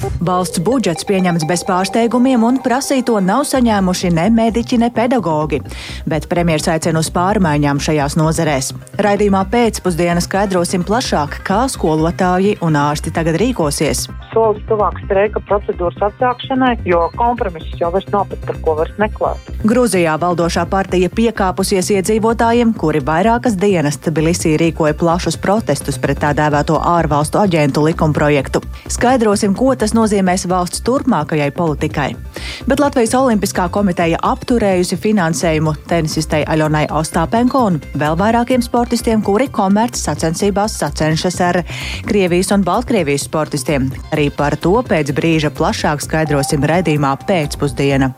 [0.00, 5.60] Valsts budžets pieņemts bez pārsteigumiem un prasīto nav saņēmuši ne mediķi, ne pedagogi,
[6.08, 8.72] bet premjers aicina uz pārmaiņām šajās nozerēs.
[9.00, 14.06] Raidījumā pēcpusdienā skaidrosim plašāk, kā skolotāji un ārsti tagad rīkosies.
[14.30, 19.48] Solis tuvāk streika procedūras atsākšanai, jo kompromiss jau vairs nav pat par ko vairs meklēt.
[19.66, 26.78] Grūzijā valdošā partija piekāpusies iedzīvotājiem, kuri vairākas dienas Tbilisī rīkoja plašus protestus pret tā dēvēto
[26.78, 28.62] ārvalstu aģentu likumprojektu.
[28.86, 32.08] Skaidrosim, ko tas nozīmēs valsts turpmākajai politikai.
[32.68, 40.06] Bet Latvijas Olimpiskā komiteja apturējusi finansējumu tenisistei Aļonai Ostāpenko un vēl vairākiem sportistiem, kuri komerces
[40.08, 41.62] sacensībās sacenšas ar
[42.08, 43.90] Krievijas un Baltkrievijas sportistiem.
[44.14, 48.12] Arī par to pēc brīža plašāk skaidrosim redzījumā pēcpusdiena.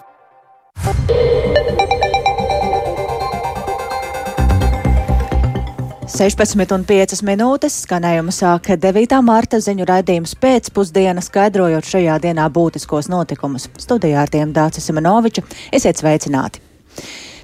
[6.22, 9.16] 16,5 minūtes skanējuma sāk 9.
[9.26, 13.66] marta ziņu raidījums pēcpusdiena, skaidrojot šajā dienā būtiskos notikumus.
[13.82, 15.42] Studijā ar tiem Dācis Simenoviča.
[15.74, 16.62] Esiet sveicināti!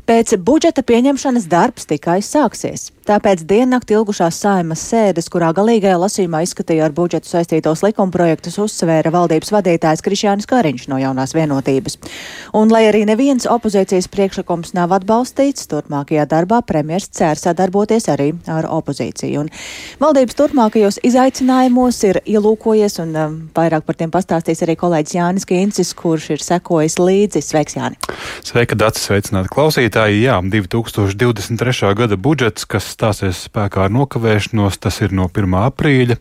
[0.06, 2.92] Pēc budžeta pieņemšanas darbs tikai sāksies.
[3.08, 9.48] Tāpēc diennakti ilgušās saimas sēdes, kurā galīgajā lasījumā izskatīja ar budžetu saistītos likumprojektus, uzsvēra valdības
[9.54, 11.96] vadītājs Krišjānis Kariņš no jaunās vienotības.
[12.58, 18.68] Un, lai arī neviens opozīcijas priekšlikums nav atbalstīts, turpmākajā darbā premjers cer sadarboties arī ar
[18.76, 19.46] opozīciju.
[19.46, 19.48] Un
[20.04, 25.94] valdības turpmākajos izaicinājumos ir ielūkojies, un um, vairāk par tiem pastāstīs arī kolēģis Jānis Kīncis,
[25.96, 27.40] kurš ir sekojis līdzi.
[27.48, 27.96] Sveiks, Jāni!
[28.44, 30.20] Sveika, Dācis, sveicināti klausītāji!
[30.26, 31.96] Jā, 2023.
[32.04, 35.54] gada budžets, kas stāsies spēkā ar nokavēšanos, tas ir no 1.
[35.68, 36.16] aprīļa.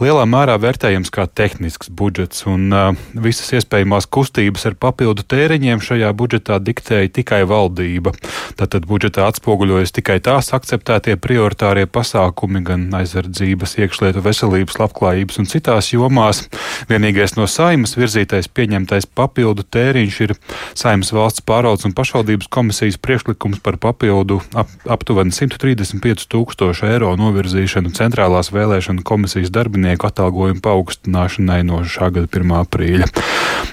[0.00, 6.12] Lielā mērā vērtējams kā tehnisks budžets, un uh, visas iespējamās kustības ar papildu tēriņiem šajā
[6.16, 8.14] budžetā diktēja tikai valdība.
[8.56, 15.92] Tātad budžetā atspoguļojas tikai tās akceptētie prioritārie pasākumi gan aizsardzības, iekšlietu, veselības, labklājības un citās
[15.92, 16.46] jomās.
[16.88, 20.34] Vienīgais no saimas virzītais pieņemtais papildu tēriņš ir
[20.72, 27.92] saimas valsts pārvaldes un pašvaldības komisijas priekšlikums par papildu ap, aptuveni 135 tūkstošu eiro novirzīšanu
[27.96, 32.54] centrālās vēlēšana komisijas darbinieku atalgojumu paaugstināšanai no šā gada 1.
[32.60, 33.08] aprīļa.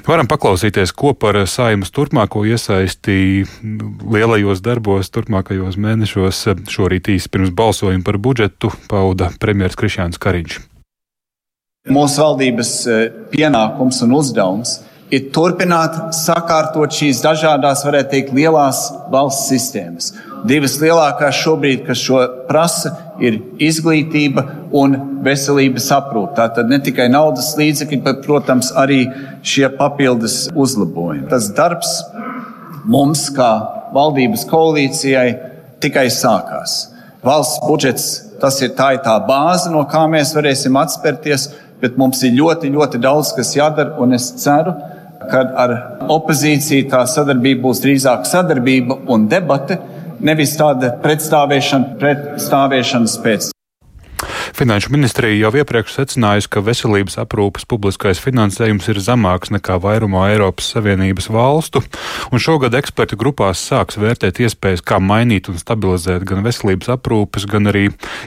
[0.09, 3.45] Varam paklausīties, ko par saimas turpmāko iesaisti
[4.09, 10.59] lielajos darbos turpmākajos mēnešos šorīt īsi pirms balsojuma par budžetu pauda premjeras Krišjāns Kariņš.
[11.89, 14.88] Mūsu valdības eh, pienākums un uzdevums ir
[15.33, 20.11] turpināt sakārtot šīs dažādas, varētu teikt, lielās valsts sistēmas.
[20.47, 24.45] Divas lielākās šobrīd, kas šo prasa, ir izglītība
[24.77, 24.93] un
[25.25, 26.35] veselības aprūpe.
[26.37, 29.07] Tātad ne tikai naudas līdzekļi, bet, protams, arī
[29.41, 31.25] šie papildus uzlabojumi.
[31.31, 31.95] Tas darbs
[32.85, 33.49] mums, kā
[33.95, 35.27] valdības koalīcijai,
[35.81, 36.83] tikai sākās.
[37.25, 38.07] Valsts budžets
[38.39, 41.49] tas ir tā, ir tā bāze, no kā mēs varēsim atspērties,
[41.81, 44.98] bet mums ir ļoti, ļoti daudz, kas jādara, un es ceru, ka
[45.35, 45.75] ar
[46.09, 49.79] opozīciju tā sadarbība būs drīzāk sadarbība un debate
[50.19, 53.53] nevis tāda pretstāvēšana pret stāvēšanas pēc.
[54.59, 60.73] Finanšu ministrija jau iepriekš secinājusi, ka veselības aprūpes publiskais finansējums ir zemāks nekā vairumā Eiropas
[60.73, 61.79] Savienības valstu,
[62.27, 67.71] un šogad ekspertu grupās sāks vērtēt iespējas, kā mainīt un stabilizēt gan veselības aprūpes, gan
[67.71, 67.85] arī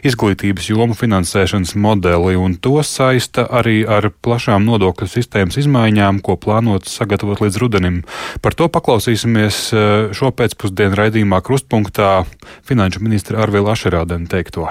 [0.09, 6.97] izglītības jomu finansēšanas modeli, un to saista arī ar plašām nodokļu sistēmas izmaiņām, ko plānots
[6.97, 8.01] sagatavot līdz rudenim.
[8.41, 12.23] Par to paklausīsimies eh, šo pēcpusdienu raidījumā Krustpunktā
[12.65, 14.71] finanšu ministra Arvila Ašerādena teikto.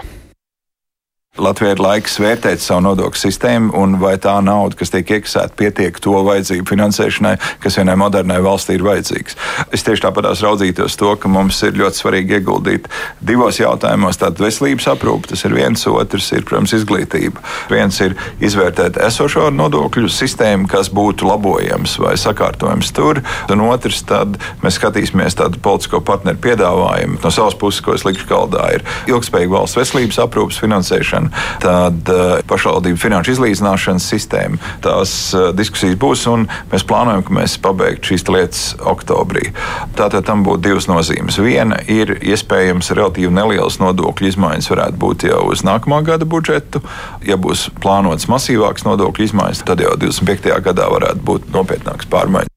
[1.39, 5.95] Latvijai ir laiks vērtēt savu nodokļu sistēmu un vai tā nauda, kas tiek iekasēta, pietiek
[6.03, 7.31] to vajadzību finansēšanai,
[7.63, 9.37] kas vienai modernai valstī ir vajadzīgs.
[9.71, 12.89] Es tieši tāpat raudzītos to, ka mums ir ļoti svarīgi ieguldīt
[13.23, 14.19] divos jautājumos.
[14.19, 17.39] Tātad veselības aprūpe, tas ir viens, otrs ir, protams, izglītība.
[17.71, 24.35] Viens ir izvērtēt esošo nodokļu sistēmu, kas būtu labojams vai sakārtojams tur, un otrs, tad
[24.65, 27.23] mēs skatīsimies tādu politisko partneru piedāvājumu.
[27.23, 32.09] No savas puses, ko es likšu galdā, ir ilgspējīga valsts veselības aprūpes finansēšana ieviešana, tad
[32.09, 34.57] uh, pašvaldību finanšu izlīdzināšanas sistēma.
[34.81, 39.51] Tās uh, diskusijas būs, un mēs plānojam, ka mēs pabeigtu šīs lietas oktobrī.
[39.95, 41.39] Tātad tam būtu divas nozīmes.
[41.41, 46.81] Viena ir iespējams relatīvi nelielas nodokļu izmaiņas, varētu būt jau uz nākamā gada budžetu.
[47.25, 50.55] Ja būs plānotas masīvākas nodokļu izmaiņas, tad jau 25.
[50.65, 52.50] gadā varētu būt nopietnākas pārmaiņas.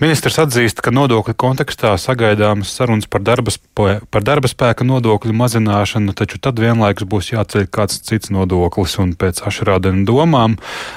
[0.00, 6.38] Ministrs atzīst, ka nodokļu kontekstā sagaidāmas sarunas par darba, par darba spēka nodokļu mazināšanu, taču
[6.40, 8.94] tad vienlaikus būs jāceļ kāds cits nodoklis.
[9.02, 10.54] Un pēc Ašrādena domām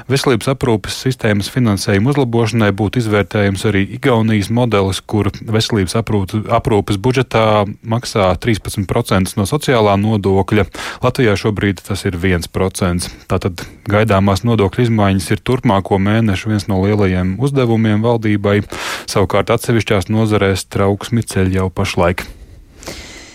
[0.08, 7.44] veselības aprūpes sistēmas finansējuma uzlabošanai būtu izvērtējums arī Igaunijas modelis, kur veselības aprūpes, aprūpes budžetā
[7.84, 10.70] maksā 13% no sociālā nodokļa.
[11.04, 13.12] Latvijā šobrīd tas ir 1%.
[13.28, 18.62] Tātad gaidāmās nodokļu izmaiņas ir turpmāko mēnešu viens no lielajiem uzdevumiem valdībai.
[19.10, 22.26] Savukārt atsevišķās nozarēs trauksmi ceļ jau pašlaik.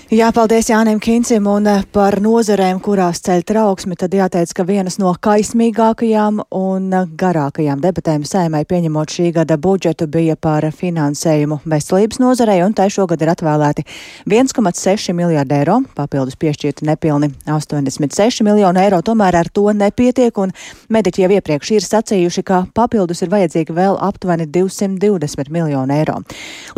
[0.08, 4.94] Jā, paldies Jānim Kincim un eh, par nozarēm, kurās ceļ trauksmi, tad jāteic, ka vienas
[4.96, 12.22] no kaismīgākajām un eh, garākajām debatēm saimai pieņemot šī gada budžetu bija par finansējumu veselības
[12.22, 13.84] nozarei, un tai šogad ir atvēlēti
[14.32, 20.56] 1,6 miljārdi eiro, papildus piešķirti nepilni 86 miljonu eiro, tomēr ar to nepietiek, un
[20.88, 26.16] mediķi jau iepriekš ir sacījuši, ka papildus ir vajadzīgi vēl aptuveni 220 miljonu eiro.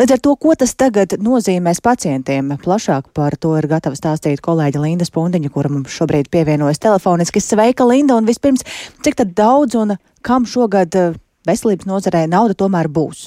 [0.02, 2.56] Līdz ar to, ko tas tagad nozīmēs pacientiem?
[2.66, 7.42] Plašāk Par to ir gatava stāstīt kolēģa Linda Spundiņa, kura mums šobrīd pievienojas telefoniski.
[7.44, 8.16] Sveika, Linda!
[8.16, 8.64] Un vispirms,
[9.04, 9.92] cik tad daudz un
[10.24, 13.26] kam šogad eh, veselības nozarē nauda tomēr būs?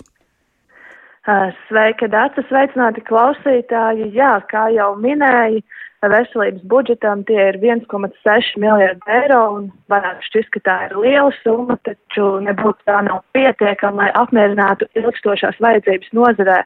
[1.68, 2.42] Sveika, Dārsa!
[2.50, 4.10] Sveicināti klausītāji!
[4.18, 5.62] Jā, kā jau minēji,
[6.02, 11.78] veselības budžetam tie ir 1,6 miljardi eiro un varētu šķist, ka tā ir liela summa,
[11.86, 16.64] taču nebūtu tā nav pietiekama, lai apmierinātu ilgstošās vajadzības nozarē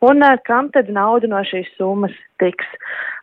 [0.00, 2.68] un eh, kam tad nauda no šīs summas tiks.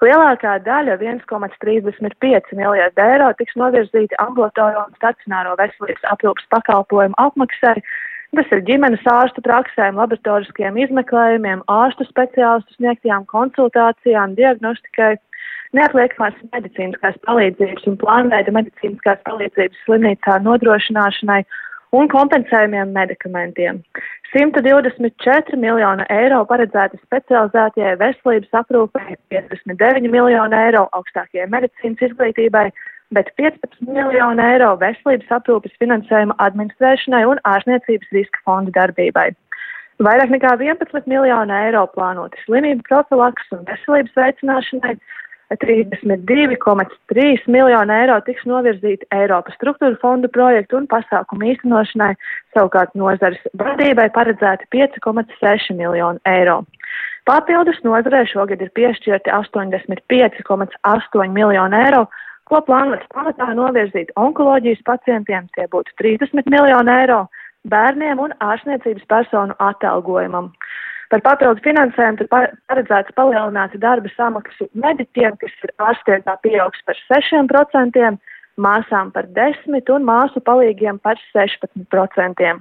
[0.06, 7.78] Lielākā daļa, 1,35 miljardi eiro, tiks novirzīti ambulatoriju un stacionāro veselības aprūpas pakalpojumu apmaksai.
[8.36, 15.16] Tas ir ģimenes ārstu praksēm, laboratoriskiem izmeklējumiem, ārstu speciālistu sniegtajām konsultācijām, diagnostikai,
[15.78, 21.42] neatliekamās medicīniskās palīdzības un plānveida medicīniskās palīdzības slimnīcā nodrošināšanai
[21.96, 23.82] un kompensējumiem medikamentiem.
[24.34, 32.68] 124 miljonu eiro paredzēti specializētajai veselības aprūpei, 59 miljonu eiro augstākajai medicīnas izglītībai,
[33.16, 39.30] bet 15 miljonu eiro veselības aprūpes finansējuma administrēšanai un ārstniecības riska fonda darbībai.
[40.04, 44.98] Vairāk nekā 11 miljonu eiro plānoti slimību profilaks un veselības veicināšanai,
[45.56, 52.16] 32,3 miljonu eiro tiks novirzīti Eiropas struktūra fondu projektu un pasākumu īstenošanai,
[52.56, 56.64] savukārt nozares vadībai paredzēti 5,6 miljonu eiro.
[57.28, 62.04] Papildus nozarē šogad ir piešķirti 85,8 miljonu eiro,
[62.48, 67.28] ko plānots pamatā novirzīt onkoloģijas pacientiem, tie būtu 30 miljonu eiro,
[67.68, 70.52] bērniem un ārstniecības personu atalgojumam.
[71.12, 77.00] Par papildu finansējumu ir paredzēts palielināt darba samaksu mediķiem, kas ir ārstiem tā pieaugs par
[77.08, 78.18] 6%,
[78.58, 82.52] māsām par 10% un māsu palīgiem par 16%.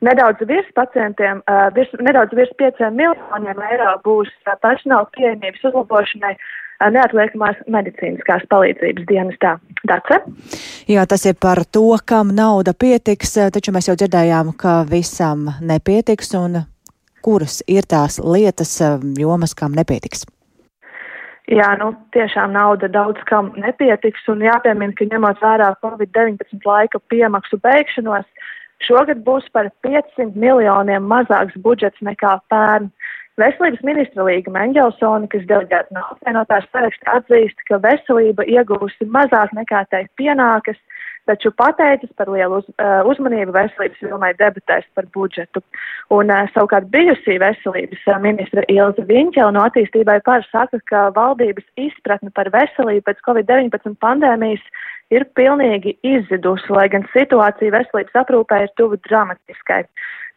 [0.00, 1.42] Nedaudz virs pacientiem,
[1.76, 4.30] virs, nedaudz virs 5 miljoniem eiro būs
[4.62, 6.34] personāla pieejamības uzlabošanai
[6.94, 9.58] neatliekamās medicīniskās palīdzības dienestā.
[9.84, 10.22] Dace?
[10.88, 16.32] Jā, tas ir par to, kam nauda pietiks, taču mēs jau dzirdējām, ka visam nepietiks
[16.40, 16.62] un
[17.22, 20.26] kuras ir tās lietas, eh, jomas, kam nepietiks?
[21.50, 27.58] Jā, nu, tiešām nauda daudz kam nepietiks, un jāpiemina, ka ņemot vērā Covid-19 laika piemaksu
[27.64, 28.28] beigšanos,
[28.86, 32.86] šogad būs par 500 miljoniem mazāks budžets nekā pērn.
[33.40, 39.86] Veselības ministra Līga Mengelsona, kas delegēta no apvienotās saraksta, atzīst, ka veselība ieguvusi mazāk nekā
[39.90, 40.78] tai pienākas,
[41.28, 45.62] taču pateicis par lielu uz, uh, uzmanību veselības jomai debatēs par budžetu.
[46.14, 51.66] Un uh, savukārt bijusī veselības uh, ministra Ilza Viņķela no attīstībai par saka, ka valdības
[51.88, 54.64] izpratne par veselību pēc Covid-19 pandēmijas
[55.14, 59.84] ir pilnīgi izzidusi, lai gan situācija veselības aprūpē ir tuvu dramatiskai.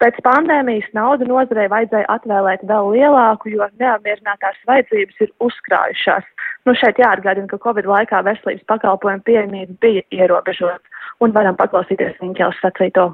[0.01, 6.26] Pēc pandēmijas naudu nozarei vajadzēja atvēlēt vēl lielāku, jo neapmierinātās vajadzības ir uzkrājušās.
[6.66, 10.81] Nu, šeit jāatgādina, ka Covid laikā veselības pakalpojumu pieejamība bija ierobežota
[11.21, 13.12] un varam paklausīties viņas sacīto.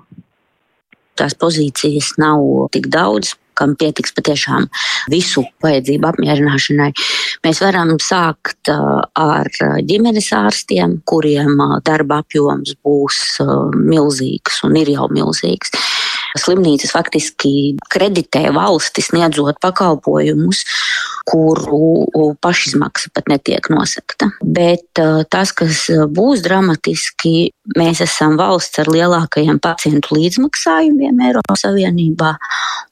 [1.20, 4.70] Tās pozīcijas nav tik daudz, kam pietiks patiešām
[5.12, 6.94] visu vajadzību apmierināšanai.
[7.44, 9.50] Mēs varam sākt ar
[9.90, 13.20] ģimenes ārstiem, kuriem darba apjoms būs
[13.76, 15.76] milzīgs un ir jau milzīgs.
[16.38, 20.64] Slimnīcas faktiski kreditē valsti sniedzot pakalpojumus,
[21.30, 24.30] kuru pašizmaksa pat netiek nosakta.
[24.44, 32.34] Bet tas, kas būs dramatiski, mēs esam valsts ar lielākajiem pacientu līdzmaksājumiem Eiropas Savienībā,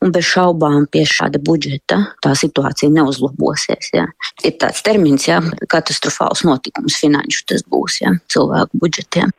[0.06, 3.90] un bez šaubām pie šāda budžeta tā situācija neuzlabosies.
[3.96, 4.06] Ja.
[4.46, 5.42] Ir tāds termins, ja
[5.72, 9.34] katastrofāls notikums finanšu tas būs ja, cilvēku budžetiem.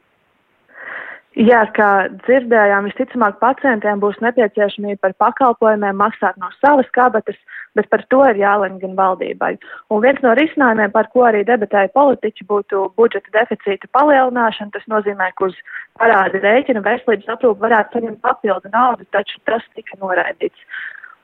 [1.39, 7.39] Jā, kā dzirdējām, visticamāk pacientiem būs nepieciešamība par pakalpojumiem maksāt no savas kabatas,
[7.79, 9.53] bet par to ir jālemj gan valdībai.
[9.95, 14.75] Un viens no risinājumiem, par ko arī debatēja politiķi, būtu budžeta deficīta palielināšana.
[14.75, 15.55] Tas nozīmē, ka uz
[16.03, 20.67] parāda rēķina veselības aprūpe varētu saņemt papildu naudu, taču tas tika noraidīts.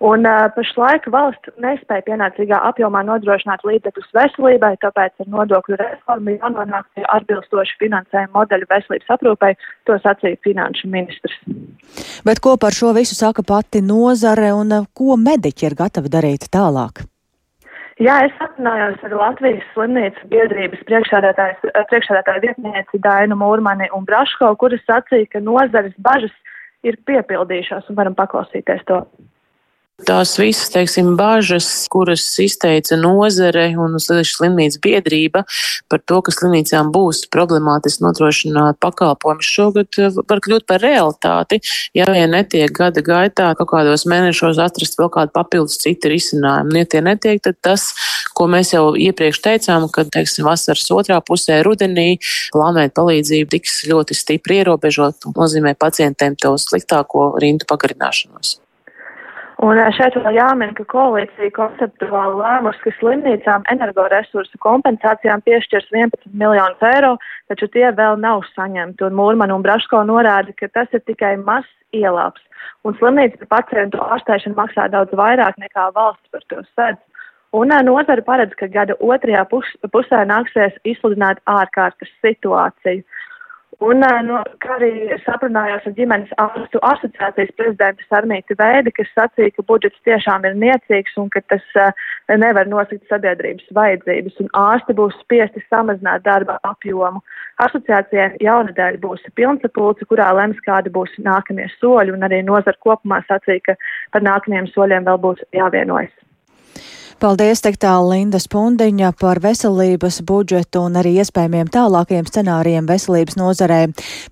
[0.03, 6.89] Un uh, pašlaik valsts nespēja pienācīgā apjomā nodrošināt līdzekļus veselībai, tāpēc ar nodokļu reformu jānonāk
[6.97, 9.53] pie atbilstoši finansējuma modeļu veselības aprūpai,
[9.87, 11.39] to sacīja finanšu ministrs.
[12.27, 17.05] Bet ko par šo visu saka pati nozare un ko mediķi ir gatavi darīt tālāk?
[18.03, 25.31] Jā, es aprunājos ar Latvijas slimnīcu biedrības priekšsēdētāju vietnieci Dainu Mūrmani un Braško, kuras sacīja,
[25.31, 26.35] ka nozares bažas
[26.83, 28.99] ir piepildījušās un varam paklausīties to.
[30.03, 35.45] Tās visas, teiksim, bažas, kuras izteica nozare un slimnīcas biedrība
[35.87, 41.61] par to, ka slimnīcām būs problemātiski nodrošināt pakalpojumus, šogad eh, var kļūt par realitāti,
[41.95, 46.75] ja vien netiek gada gaitā kaut kādos mēnešos atrast vēl kādu papildus citu risinājumu.
[46.83, 47.87] Ja tie netiek, tad tas,
[48.35, 52.17] ko mēs jau iepriekš teicām, ka, teiksim, vasaras otrā pusē rudenī
[52.51, 58.59] plānēt palīdzību tiks ļoti stipri ierobežot, nozīmē pacientiem to sliktāko rindu pagarināšanos.
[59.63, 66.83] Un šeit vēl jāmin, ka koalīcija konceptuāli lēmus, ka slimnīcām energoresursu kompensācijām piešķirs 11 miljonus
[66.91, 67.13] eiro,
[67.49, 69.07] taču tie vēl nav saņemti.
[69.07, 72.43] Un Mūrman un Braško norāda, ka tas ir tikai mazs ielāps.
[72.83, 76.99] Un slimnīca par pacientu ārstēšanu maksā daudz vairāk nekā valsts par to sedz.
[77.55, 83.05] Un nozara paredz, ka gada otrajā pus, pusē nāksies izsludināt ārkārtas situāciju.
[83.85, 89.53] Un, no, kā arī es aprunājos ar ģimenes ārstu asociācijas prezidentu Sarmīti Veidi, kas sacīja,
[89.57, 91.93] ka budžets tiešām ir niecīgs un ka tas uh,
[92.41, 97.21] nevar nosakt sabiedrības vajadzības, un ārsti būs spiesti samazināt darba apjomu.
[97.67, 103.67] Asociācijai jaunadēļ būs pilnsapulce, kurā lems, kādi būs nākamie soļi, un arī nozara kopumā sacīja,
[103.69, 103.81] ka
[104.17, 106.24] par nākamajiem soļiem vēl būs jāvienojas.
[107.23, 113.79] Paldies, teiktā Linda Spundiņa par veselības budžetu un arī iespējamiem tālākiem scenārijiem veselības nozarē.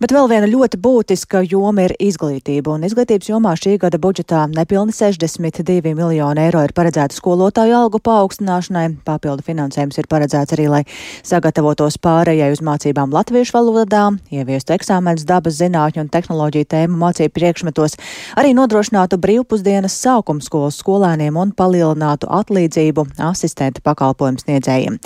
[0.02, 4.94] Bet vēl viena ļoti būtiska joma ir izglītība, un izglītības jomā šī gada budžetā nepilni
[4.96, 8.88] 62 miljoni eiro ir paredzēta skolotāju algu paaugstināšanai.
[9.06, 10.82] Papildu finansējums ir paredzēts arī, lai
[11.22, 17.96] sagatavotos pārējai uz mācībām latviešu valodā, ieviestu eksāmenus dabas zinātņu un tehnoloģiju tēmu mācību priekšmetos,
[18.42, 24.98] arī nodrošinātu brīvpusdienas sākumskolas skolēniem un palielinātu atlīdzību palīdzību asistenta pakalpojumu sniedzējiem.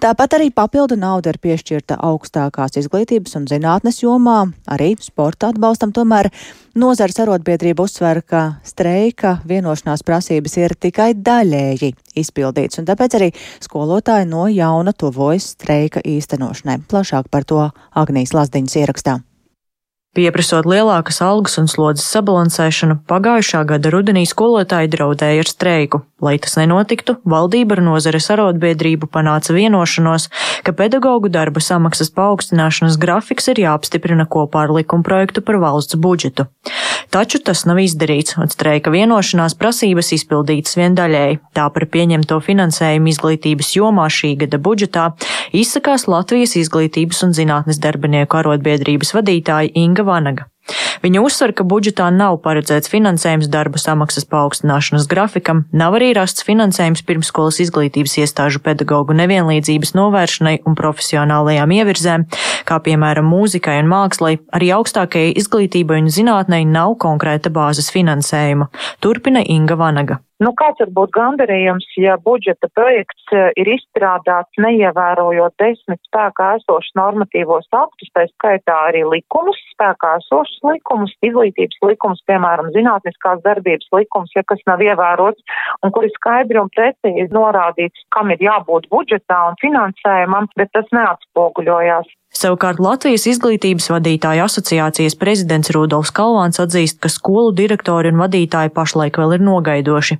[0.00, 6.30] Tāpat arī papildu nauda ir piešķirta augstākās izglītības un zinātnes jomā, arī sporta atbalstam tomēr.
[6.74, 13.30] Nozars arotbiedrība uzsver, ka streika vienošanās prasības ir tikai daļēji izpildīts, un tāpēc arī
[13.62, 16.82] skolotāji no jauna tuvojas streika īstenošanai.
[16.90, 19.20] Plašāk par to Agnijas Lazdiņas ierakstā.
[20.14, 26.00] Pieprasot lielākas algas un slodzes sabalansēšanu, pagājušā gada rudenī skolotāji draudēja ar streiku.
[26.22, 30.28] Lai tas nenotiktu, valdība ar nozares arotbiedrību panāca vienošanos,
[30.62, 36.46] ka pedagoģu darba samaksas paaugstināšanas grafiks ir jāapstiprina kopā ar likumprojektu par valsts budžetu.
[37.12, 41.40] Taču tas nav izdarīts, un streika vienošanās prasības izpildītas vien daļēji.
[41.56, 45.10] Tā par pieņemto finansējumu izglītības jomā šī gada budžetā
[45.52, 50.53] izsakās Latvijas izglītības un zinātnes darbinieku arotbiedrības vadītāja Inga Vanaga.
[51.04, 57.04] Viņa uzsver, ka budžetā nav paredzēts finansējums darba samaksas paaugstināšanas grafikam, nav arī rasts finansējums
[57.04, 62.24] pirmskolas izglītības iestāžu pedagoģu nevienlīdzības novēršanai un profesionālajām ievirzēm,
[62.64, 68.72] kā piemēram mūzikai un mākslai, arī augstākajai izglītībai un zinātnei nav konkrēta bāzes finansējuma,
[69.04, 70.24] turpina Inga Vanaga.
[70.44, 76.92] Nu, kāds var būt gandarījums, ja budžeta projekts eh, ir izstrādāts neievērojot desmit spēkā esošus
[76.98, 84.34] normatīvos aktus, tā skaitā arī likumus, spēkā esošus likumus, izglītības likumus, piemēram, zinātniskās darbības likumus,
[84.36, 89.56] ja kas nav ievērots, un kuri skaidri un precīzi norādīts, kam ir jābūt budžetā un
[89.64, 92.12] finansējumam, bet tas neatspoguļojās.
[92.34, 99.20] Savukārt Latvijas izglītības vadītāju asociācijas prezidents Rudolfs Kalvāns atzīst, ka skolu direktori un vadītāji pašlaik
[99.20, 100.16] vēl ir nogaidoši.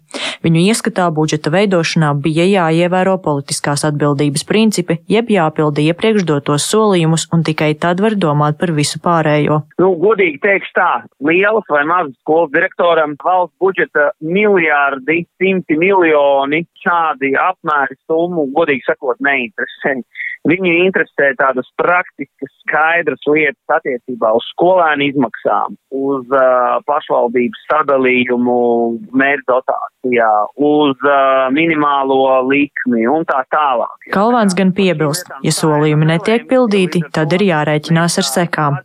[0.47, 7.43] Viņu ieskatā budžeta veidošanā bija jāievēro politiskās atbildības principi, jeb jāpilda iepriekš dotos solījumus, un
[7.49, 9.65] tikai tad var domāt par visu pārējo.
[9.83, 17.35] Nu, godīgi teikšu tā, lielas vai mazas skolas direktoram valsts budžeta miljārdi, simti miljoni šādi
[17.43, 19.99] apmēri summu, godīgi sakot, neinteresē.
[20.45, 28.57] Viņu interesē tādas praktiskas skaidras lietas attiecībā uz skolēnu izmaksām, uz uh, pašvaldības sadalījumu
[29.17, 30.29] mērķu dotācijā,
[30.69, 34.11] uz uh, minimālo likmi un tā tālāk.
[34.13, 38.79] Kalvāns gan piebilst, ja solījumi netiek pildīti, tad ir jārēķinās ar sekām.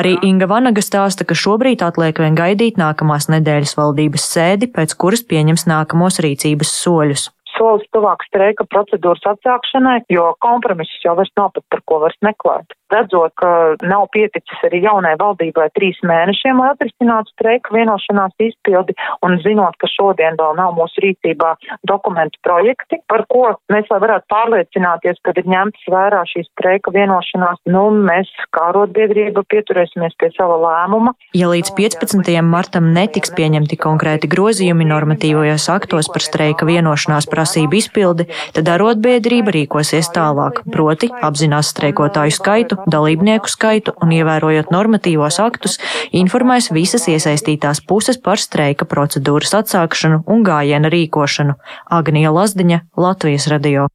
[0.00, 5.26] Arī Inga Vanaga stāsta, ka šobrīd atliek vien gaidīt nākamās nedēļas valdības sēdi, pēc kuras
[5.28, 7.28] pieņems nākamos rīcības soļus
[7.62, 12.74] solis tuvāk streika procedūras atsākšanai, jo kompromisus jau vairs nav pat par ko vairs meklēt
[12.92, 13.50] redzot, ka
[13.82, 18.96] nav pieticis arī jaunai valdībai trīs mēnešiem, lai atrisinātu streika vienošanās izpildi,
[19.26, 21.54] un zinot, ka šodien vēl nav mūsu rīcībā
[21.88, 27.62] dokumentu projekti, par ko mēs vēl varētu pārliecināties, kad ir ņemts vērā šī streika vienošanās,
[27.72, 31.14] nu, mēs kā rotbiedrība pieturēsimies pie sava lēmuma.
[31.36, 32.32] Ja līdz 15.
[32.46, 40.10] martam netiks pieņemti konkrēti grozījumi normatīvajos aktos par streika vienošanās prasību izpildi, tad arotbiedrība rīkosies
[40.14, 45.78] tālāk, proti apzinās streikotāju skaitu, dalībnieku skaitu un ievērojot normatīvos aktus,
[46.12, 51.58] informēs visas iesaistītās puses par streika procedūras atsākšanu un gājiena rīkošanu.
[51.90, 53.88] Agnija Lazdiņa, Latvijas radio.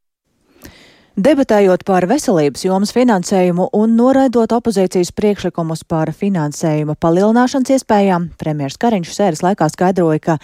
[1.17, 9.15] Debatējot par veselības jomas finansējumu un noraidot opozīcijas priekšlikumus par finansējuma palielināšanas iespējām, premjeras Kariņš
[9.15, 10.36] sēras laikā skaidroja, ka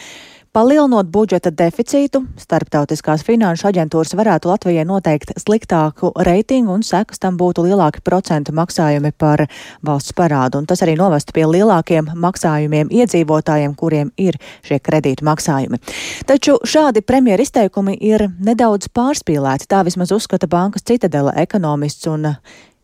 [0.53, 7.63] Palielinot budžeta deficītu, starptautiskās finanšu aģentūras varētu Latvijai noteikt sliktāku reitingu un sekas tam būtu
[7.65, 9.47] lielāki procentu maksājumi par
[9.81, 10.61] valsts parādu.
[10.61, 15.81] Un tas arī novestu pie lielākiem maksājumiem iedzīvotājiem, kuriem ir šie kredītu maksājumi.
[16.29, 19.65] Taču šādi premjera izteikumi ir nedaudz pārspīlēti.
[19.73, 22.35] Tā vismaz uzskata bankas citadela ekonomists un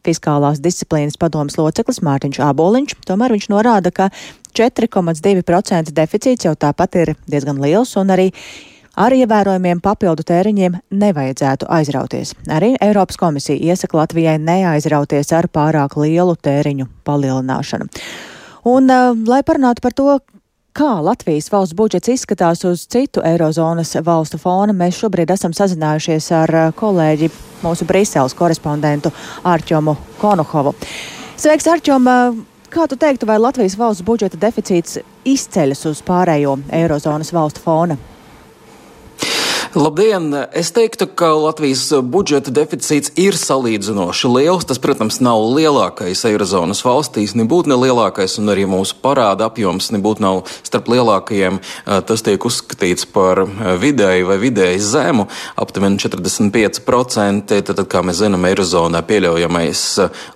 [0.01, 2.97] fiskālās disciplīnas padomas loceklis Mārtiņš Āboliņš.
[3.05, 4.09] Tomēr viņš norāda, ka
[4.59, 8.29] 4,2% deficīts jau tāpat ir diezgan liels un arī
[8.99, 12.33] Ar ievērojumiem papildu tēriņiem nevajadzētu aizrauties.
[12.51, 17.87] Arī Eiropas komisija iesaka Latvijai neaizrauties ar pārāk lielu tēriņu palielināšanu.
[18.67, 18.91] Un,
[19.29, 20.17] lai parunātu par to,
[20.79, 26.53] Kā Latvijas valsts budžets izskatās uz citu Eirozonas valstu fona, mēs šobrīd esam sazinājušies ar
[26.77, 27.31] kolēģi,
[27.65, 29.11] mūsu Briseles korespondentu
[29.49, 30.75] Ārķomu Konohovu.
[31.41, 32.07] Sveiks, Ārķom!
[32.69, 37.95] Kā tu teiktu, vai Latvijas valsts budžeta deficīts izceļas uz pārējo Eirozonas valstu fona?
[39.75, 40.33] Labdien!
[40.49, 44.63] Es teiktu, ka Latvijas budžeta deficīts ir salīdzinoši liels.
[44.65, 50.25] Tas, protams, nav lielākais Eirozonas valstīs, nebūtu ne lielākais, un arī mūsu parāda apjoms nebūtu
[50.25, 51.59] nav starp lielākajiem.
[51.85, 53.43] Tas tiek uzskatīts par
[53.83, 55.27] vidēju vai vidēji zemu,
[55.61, 57.61] aptuveni 45%.
[57.69, 59.85] Tad, kā mēs zinām, Eirozonā pieļaujamais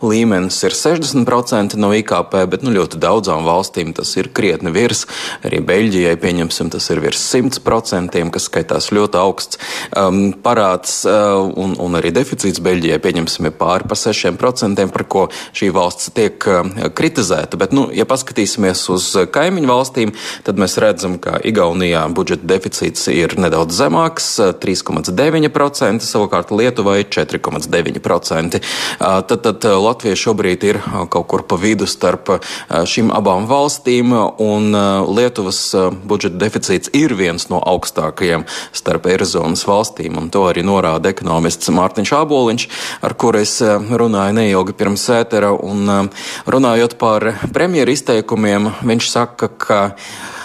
[0.05, 5.07] līmenis ir 60% no IKP, bet nu, ļoti daudzām valstīm tas ir krietni virs.
[5.41, 9.59] Arī Beļģijai, pieņemsim, tas ir virs 100%, kas skaitās ļoti augsts
[9.95, 15.25] um, parāds uh, un, un arī deficīts Beļģijai, pieņemsim, ir pāri pa 6%, par ko
[15.55, 17.59] šī valsts tiek uh, kritizēta.
[17.59, 20.13] Bet, nu, ja paskatīsimies uz kaimiņu valstīm,
[20.47, 24.29] tad mēs redzam, ka Igaunijā budžeta deficīts ir nedaudz zemāks-
[24.63, 28.61] 3,9%, savukārt Lietuvai 4,9%.
[28.99, 32.37] Uh, tad, tad Latvija šobrīd ir kaut kur pa vidu starp
[32.69, 34.75] šīm abām valstīm, un
[35.15, 35.59] Lietuvas
[36.07, 38.45] budžeta deficīts ir viens no augstākajiem
[38.75, 42.67] starp Eirozonas valstīm, un to arī norāda ekonomists Mārtiņš Āboliņš,
[43.05, 49.11] ar kuru es eh, runāju neilgi pirms ētera, un eh, runājot par premjeru izteikumiem, viņš
[49.13, 49.81] saka, ka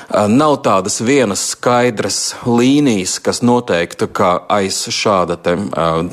[0.08, 5.52] Nav tādas vienas skaidras līnijas, kas noteiktu, ka aiz šāda te,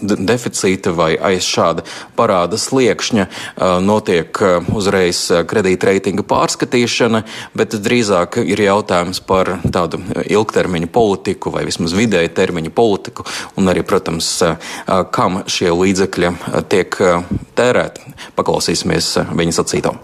[0.04, 1.86] deficīta vai aiz šāda
[2.18, 3.26] parāda sliekšņa
[3.86, 4.42] notiek
[4.76, 7.22] uzreiz kredītreitinga pārskatīšana,
[7.56, 13.24] bet drīzāk ir jautājums par tādu ilgtermiņa politiku vai vismaz vidēja termiņa politiku
[13.56, 14.34] un arī, protams,
[15.16, 16.34] kam šie līdzekļi
[16.68, 17.00] tiek
[17.56, 18.12] tērēti.
[18.36, 20.04] Paklausīsimies viņa sacītām.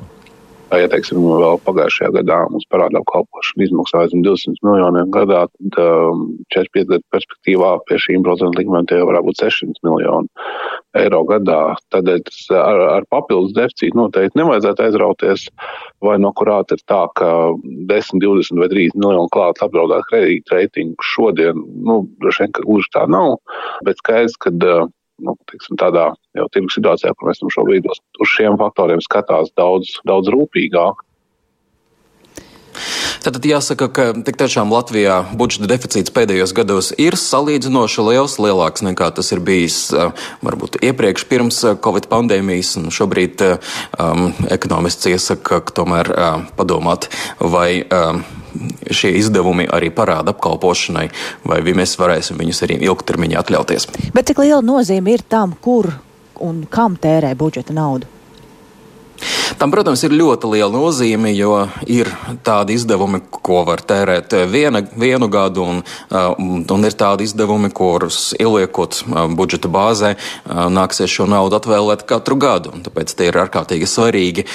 [0.72, 6.22] Ja teiksim, vēl pagājušajā gadā mums parāda apkalpošana izmaksāja zem 200 miljoniem gadā, tad um,
[6.56, 10.32] 4-5 gadu perspektīvā pie šīm procentu likmēm tie varētu būt 600 miljoni
[11.02, 11.60] eiro gadā.
[11.92, 12.24] Tādēļ
[12.62, 15.46] ar, ar papildus deficītu noteikti nevajadzētu aizrauties,
[16.08, 17.34] vai no kurā ir tā, ka
[17.92, 22.96] 10, 20 vai 30 miljonu klāt apdraudēt kredītu reitingu šodien, nu, droši vien, ka gluži
[22.96, 23.42] tā nav,
[23.84, 24.88] bet skaidrs, ka uh,
[25.26, 29.96] nu, tiksim, tādā jau tirgus situācijā, kur mēs esam šobrīd, uz šiem faktoriem skatās daudz,
[30.10, 31.06] daudz rūpīgāk.
[33.22, 39.12] Tātad jāsaka, ka tik tiešām Latvijā budžeta deficīts pēdējos gados ir salīdzinoši liels, lielāks nekā
[39.14, 39.92] tas ir bijis
[40.42, 42.74] varbūt iepriekš pirms Covid pandēmijas.
[42.90, 48.24] Šobrīd um, ekonomists iesaka, ka tomēr uh, padomāt, vai um,
[48.90, 51.08] šie izdevumi arī parāda apkalpošanai,
[51.46, 53.88] vai mēs varēsim viņus arī ilgtermiņā atļauties.
[54.16, 55.92] Bet cik liela nozīme ir tam, kur
[56.42, 58.10] un kam tērē budžeta naudu?
[59.60, 62.10] Tam, protams, ir ļoti liela nozīme, jo ir
[62.46, 65.82] tādi izdevumi, ko var tērēt viena, vienu gadu, un,
[66.12, 69.04] un, un ir tādi izdevumi, kurus ieliekot
[69.38, 70.16] budžeta bāzē,
[70.48, 72.74] nāksies šo naudu atvēlēt katru gadu.
[72.86, 74.46] Tāpēc tie ir ārkārtīgi svarīgi,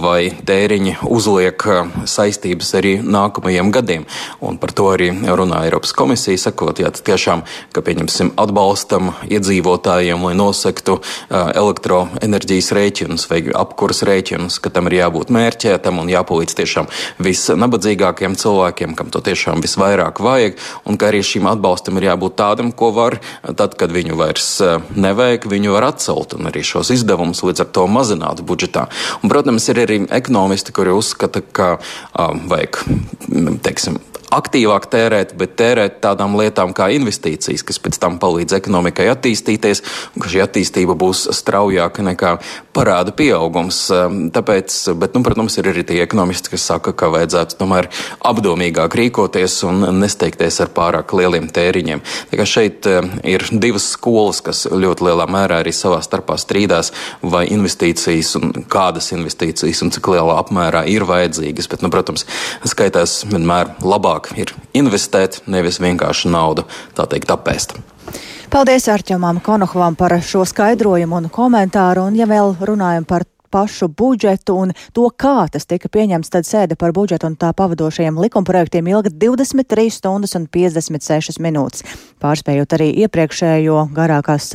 [0.00, 1.66] vai tēriņi uzliek
[2.08, 4.06] saistības arī nākamajiem gadiem.
[4.44, 10.34] Un par to arī runā Eiropas komisija, sakot, ja tiešām, ka pieņemsim atbalstam iedzīvotājiem, lai
[10.38, 14.13] nosektu elektroenerģijas rēķinus vai apkuras rēķinus,
[14.62, 16.88] ka tam ir jābūt mērķētam un jāpalīdz tiešām
[17.24, 22.72] visnabadzīgākiem cilvēkiem, kam to tiešām visvairāk vajag, un ka arī šīm atbalstam ir jābūt tādam,
[22.72, 24.48] ko var, tad, kad viņu vairs
[24.94, 28.88] nevajag, viņu var atcelt un arī šos izdevumus līdz ar to mazināt budžetā.
[29.22, 32.82] Un, protams, ir arī ekonomisti, kuri uzskata, ka um, vajag,
[33.64, 33.98] teiksim,
[34.34, 39.82] aktīvāk tērēt, bet tērēt tādām lietām kā investīcijas, kas pēc tam palīdz ekonomikai attīstīties,
[40.14, 42.36] un ka šī attīstība būs straujāka nekā
[42.74, 43.78] parāda pieaugums.
[43.94, 47.90] Ehm, tāpēc, bet, nu, protams, ir arī tie ekonomisti, kas saka, ka vajadzētu tomēr
[48.24, 52.02] apdomīgāk rīkoties un nesteigties ar pārāk lieliem tēriņiem.
[52.30, 56.92] Tā kā šeit ehm, ir divas skolas, kas ļoti lielā mērā arī savā starpā strīdās,
[57.22, 61.70] vai investīcijas un kādas investīcijas un cik lielā apmērā ir vajadzīgas.
[61.70, 62.26] Bet, nu, protams,
[62.68, 67.74] skaitās vienmēr labāk labāk ir investēt, nevis vienkārši naudu tā teikt apēst.
[68.50, 74.54] Paldies Arčamam Konohvam par šo skaidrojumu un komentāru, un ja vēl runājam par pašu budžetu
[74.58, 79.10] un to, kā tas tika pieņemts, tad sēde par budžetu un tā pavadošajiem likumprojektiem ilga
[79.10, 81.86] 23 stundas un 56 minūtes,
[82.22, 84.50] pārspējot arī iepriekšējo garākās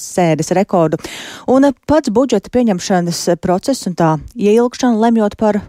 [0.00, 1.00] sēdes rekordu.
[1.48, 5.62] Un pats budžeta pieņemšanas process un tā ieilgšana lemjot par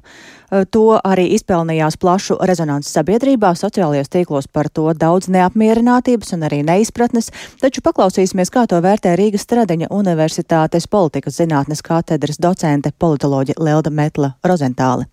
[0.71, 7.31] to arī izpelnījās plašu rezonanci sabiedrībā, sociālajos tīklos par to daudz neapmierinātības un arī neizpratnes,
[7.61, 14.35] taču paklausīsimies, kā to vērtē Rīgas Stradiņa Universitātes politikas zinātnes katedras docente politoloģi Lelda Metla
[14.45, 15.12] Rozentāle.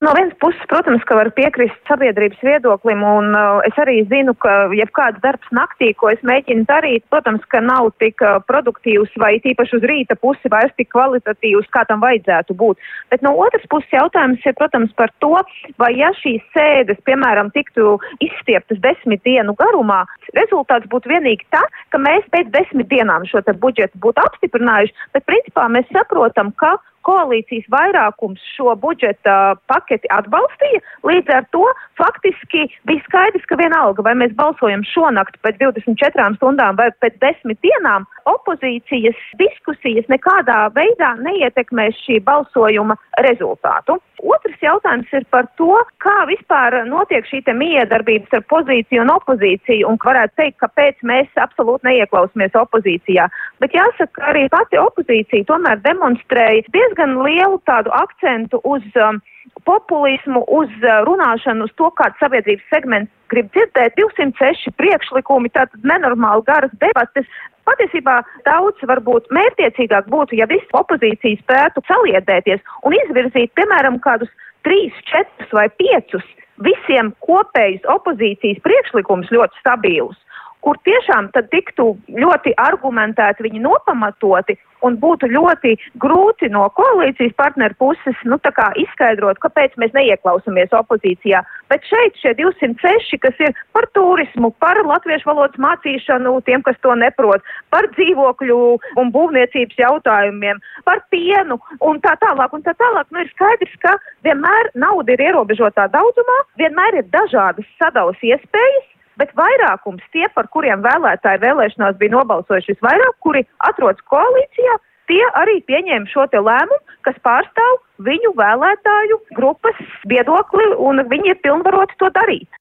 [0.00, 4.70] No vienas puses, protams, ka var piekrist sabiedrības viedoklim, un uh, es arī zinu, ka
[4.72, 9.76] jebkāds darbs naktī, ko es mēģinu darīt, protams, ka nav tik uh, produktīvs vai tīpaši
[9.76, 12.80] uz rīta pusi vairs tik kvalitatīvs, kā tam vajadzētu būt.
[13.12, 15.34] Bet no otras puses jautājums ir, protams, par to,
[15.76, 22.00] vai ja šīs sēdes, piemēram, tiktu izstieptas desmit dienu garumā, rezultāts būtu vienīgi tas, ka
[22.00, 28.42] mēs pēc desmit dienām šo budžetu būtu apstiprinājuši, bet principā mēs saprotam, ka koalīcijas vairākums
[28.56, 30.82] šo budžeta paketi atbalstīja.
[31.06, 31.64] Līdz ar to
[32.00, 37.60] faktiski bija skaidrs, ka vienalga, vai mēs balsojam šonakt pēc 24 stundām vai pēc 10
[37.64, 44.00] dienām, opozīcijas diskusijas nekādā veidā neietekmēs šī balsojuma rezultātu.
[44.20, 45.72] Otrs jautājums ir par to,
[46.04, 51.88] kā vispār notiek šī miedarbības ar pozīciju un opozīciju, un varētu teikt, kāpēc mēs absolūti
[51.88, 53.28] neieklausāmies opozīcijā.
[53.60, 59.22] Bet jāsaka, arī pati opozīcija tomēr demonstrēja diezgan lielu tādu akcentu uz um,
[59.68, 63.98] populismu, uz uh, runāšanu, uz to, kāds sabiedrības segments grib dzirdēt.
[64.00, 67.28] 206 priekšlikumi, tātad nenormāli garas debates,
[67.68, 68.16] Patiesībā
[68.48, 74.32] daudz varbūt mērķiecīgāk būtu, ja visi opozīcija spētu saliedēties un izvirzīt, piemēram, kādus
[74.66, 76.24] trīs, četrus vai piecus
[76.64, 80.18] visiem kopējus opozīcijas priekšlikumus ļoti stabilus
[80.64, 87.76] kur tiešām tad tiktu ļoti argumentēti viņi nopamatoti un būtu ļoti grūti no koalīcijas partneru
[87.80, 88.38] puses, nu,
[88.82, 91.42] izskaidrot, kāpēc mēs neieklausāmies opozīcijā.
[91.68, 96.94] Bet šeit šie 206, kas ir par turismu, par latviešu valodas mācīšanu tiem, kas to
[96.96, 98.60] neprot, par dzīvokļu
[99.00, 103.96] un būvniecības jautājumiem, par pienu un tā tālāk un tā tālāk, nu, ir skaidrs, ka
[104.26, 110.84] vienmēr nauda ir ierobežotā daudzumā, vienmēr ir dažādas sadalas iespējas, bet vairākums tie, par kuriem
[110.84, 114.78] vēlētāji vēlēšanās bija nobalsojuši visvairāk, kuri atrodas koalīcijā,
[115.10, 121.98] tie arī pieņēma šo lēmumu, kas pārstāv viņu vēlētāju grupas viedokli, un viņi ir pilnvaroti
[121.98, 122.59] to darīt.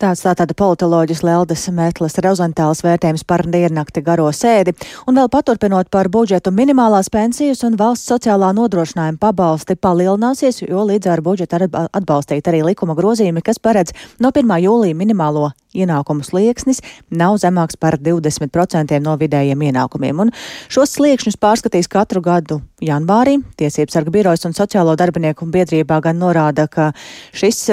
[0.00, 4.74] Tāds tātad politoloģis Leldes Mētles Rozantāls vērtējums par diennakti garo sēdi,
[5.06, 11.10] un vēl paturpinot par budžetu minimālās pensijas un valsts sociālā nodrošinājuma pabalsti palielināsies, jo līdz
[11.12, 14.56] ar budžetu atbalstīt arī likuma grozījumi, kas paredz no 1.
[14.64, 20.26] jūlija minimālo ienākumu slieksnis nav zemāks par 20% no vidējiem ienākumiem.
[20.26, 20.34] Un
[20.72, 23.38] šos sliekšņus pārskatīs katru gadu janvārī.
[23.60, 26.92] Tiesības sarga birojas un sociālo darbinieku biedrībā gan norāda, ka
[27.32, 27.64] šis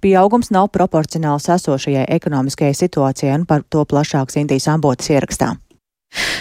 [0.00, 5.56] Pieaugums nav proporcionāls esošajai ekonomiskajai situācijai, un par to plašāk Sintīs Ambotas ierakstā.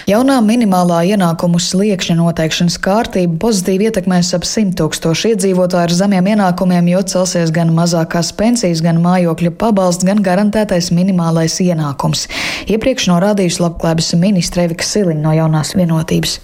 [0.08, 6.88] Jaunā minimālā ienākumu sliekšņa noteikšanas kārtība pozitīvi ietekmēs ap 100 tūkstošu iedzīvotāju ar zemiem ienākumiem,
[6.94, 12.30] jo celsies gan mazākās pensijas, gan mājokļa pabalsts, gan garantētais minimālais ienākums.
[12.72, 16.40] Iepriekš norādījusi labklājības ministre Evika Siliņa no jaunās vienotības.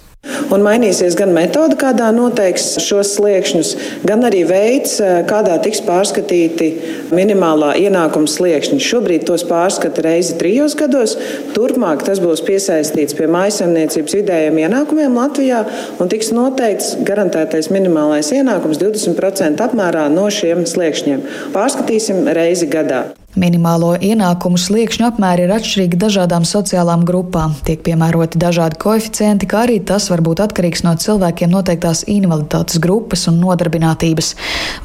[0.54, 3.70] Un mainīsies gan metode, kādā noteiks šos sliekšņus,
[4.08, 6.68] gan arī veids, kādā tiks pārskatīti
[7.16, 8.78] minimālā ienākuma sliekšņi.
[8.84, 11.16] Šobrīd tos pārskata reizi trijos gados.
[11.56, 15.64] Turpmāk tas būs piesaistīts pie mājasemniecības vidējiem ienākumiem Latvijā
[15.98, 21.28] un tiks noteikts garantētais minimālais ienākums 20% apmērā no šiem sliekšņiem.
[21.58, 23.08] Pārskatīsim reizi gadā.
[23.34, 27.56] Minimālo ienākumu sliekšņu apmēri ir atšķirīgi dažādām sociālām grupām.
[27.66, 33.26] Tiek piemēroti dažādi koeficienti, kā arī tas var būt atkarīgs no cilvēkiem noteiktās invaliditātes grupas
[33.32, 34.36] un nodarbinātības.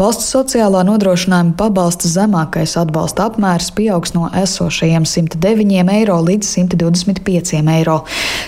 [0.00, 7.98] Valsts sociālā nodrošinājuma pabalsta zemākais atbalsta apmērs pieaugs no esošajiem 109 eiro līdz 125 eiro.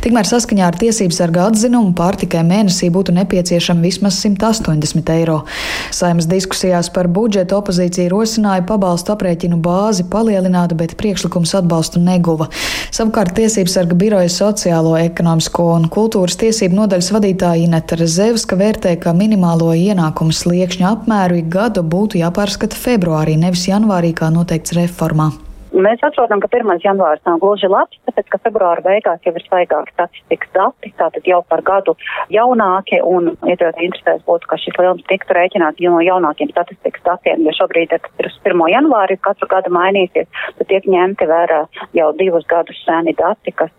[0.00, 5.42] Tikmēr saskaņā ar tiesību sarga atzinumu pārtikai mēnesī būtu nepieciešama vismaz 180 eiro.
[5.92, 12.46] Saimas diskusijās par budžetu opozīcija rosināja pabalstu aprēķinu bāzi bāzi palielināta, bet priekšlikums atbalstu neguva.
[12.94, 19.16] Savukārt Tiesības sarga biroja sociālo, ekonomisko un kultūras tiesību nodaļas vadītāja Ineta Rezevska vērtē, ka
[19.16, 25.33] minimālo ienākumu sliekšņa apmēru ik gadu būtu jāpārskata februārī, nevis janvārī, kā noteikts reformā.
[25.70, 26.80] Mēs saprotam, ka 1.
[26.83, 31.38] janvārs nav gluži labs, tāpēc, ka februāra beigās jau ir svaigāki statistikas dati, tātad jau
[31.46, 31.94] par gadu
[32.35, 37.54] jaunāki, un iedzīvotāji interesēs būtu, ka šis lielums tiktu rēķināts no jaunākiem statistikas datiem, jo
[37.54, 38.64] šobrīd, ir uz 1.
[38.72, 40.26] janvāri katru gadu mainīsies,
[40.59, 41.62] tad tiek ņemti vērā
[41.98, 43.70] jau divus gadus seni dati, kas,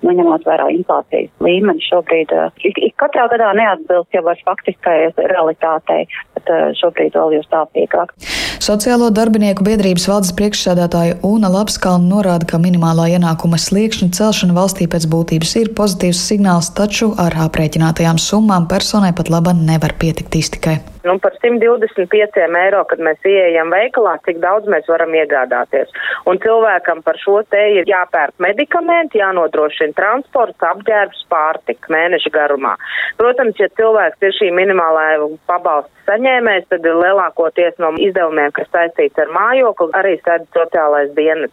[0.00, 2.32] nu, ņemot vērā inflācijas līmeni šobrīd,
[2.64, 6.06] ik, ik katrā gadā neatbilst jau ar faktiskai realitātei,
[6.38, 8.16] bet šobrīd vēl jau stāvīgāk.
[8.66, 15.06] Sociālo darbinieku biedrības valdes priekšsēdētāja Una Lapskalna norāda, ka minimālā ienākuma sliekšņa celšana valstī pēc
[15.12, 20.80] būtības ir pozitīvs signāls, taču ar aprēķinātajām summām personai pat laba nevar pietikt iztikai.
[21.06, 25.92] Nu, par 125 eiro, kad mēs ieejam veikalā, cik daudz mēs varam iegādāties.
[26.26, 32.74] Un cilvēkam par šo te ir jāpērk medikamenti, jānodrošina transports, apģērbs, pārtika mēneša garumā.
[33.20, 35.06] Protams, ja cilvēks ir šī minimālā
[35.46, 41.52] pabalsta saņēmējs, tad ir lielākoties no izdevumiem, kas saistīts ar mājokli, arī sēdz sociālais dienas.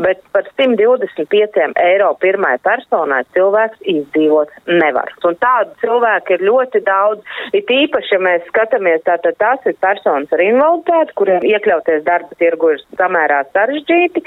[0.00, 5.12] Bet par 125 eiro pirmai personai cilvēks izdzīvot nevar.
[5.28, 7.24] Un tādu cilvēku ir ļoti daudz,
[7.56, 12.34] it īpaši, ja mēs skatāmies skatāmies, tātad tās ir personas ar invaliditāti, kuriem iekļauties darba
[12.38, 14.22] tirgu ir samērā sarežģīti.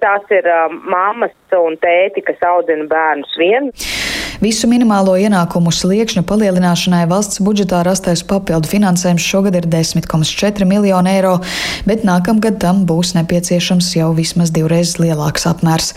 [0.00, 3.70] Tās ir um, mammas un tēti, kas audzina bērnus vien.
[4.44, 11.38] Visu minimālo ienākumu sliekšņu palielināšanai valsts budžetā rastais papildu finansējums šogad ir 10,4 miljoni eiro,
[11.88, 15.94] bet nākamgad tam būs nepieciešams jau vismaz divreiz lielāks apmērs.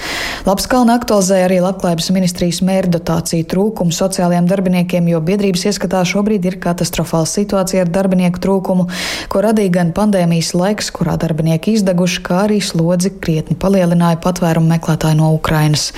[0.48, 7.28] Labskalna aktualizēja arī Labklājības ministrijas mērdotāciju trūkumu sociālajiem darbiniekiem, jo biedrības ieskatā šobrīd ir katastrofāla
[7.28, 8.88] situācija ar darbinieku trūkumu,
[9.28, 15.20] ko radīja gan pandēmijas laiks, kurā darbinieki izdeguši, kā arī slodzi krietni palielināja patvērumu meklētāji
[15.20, 15.90] no Ukrainas.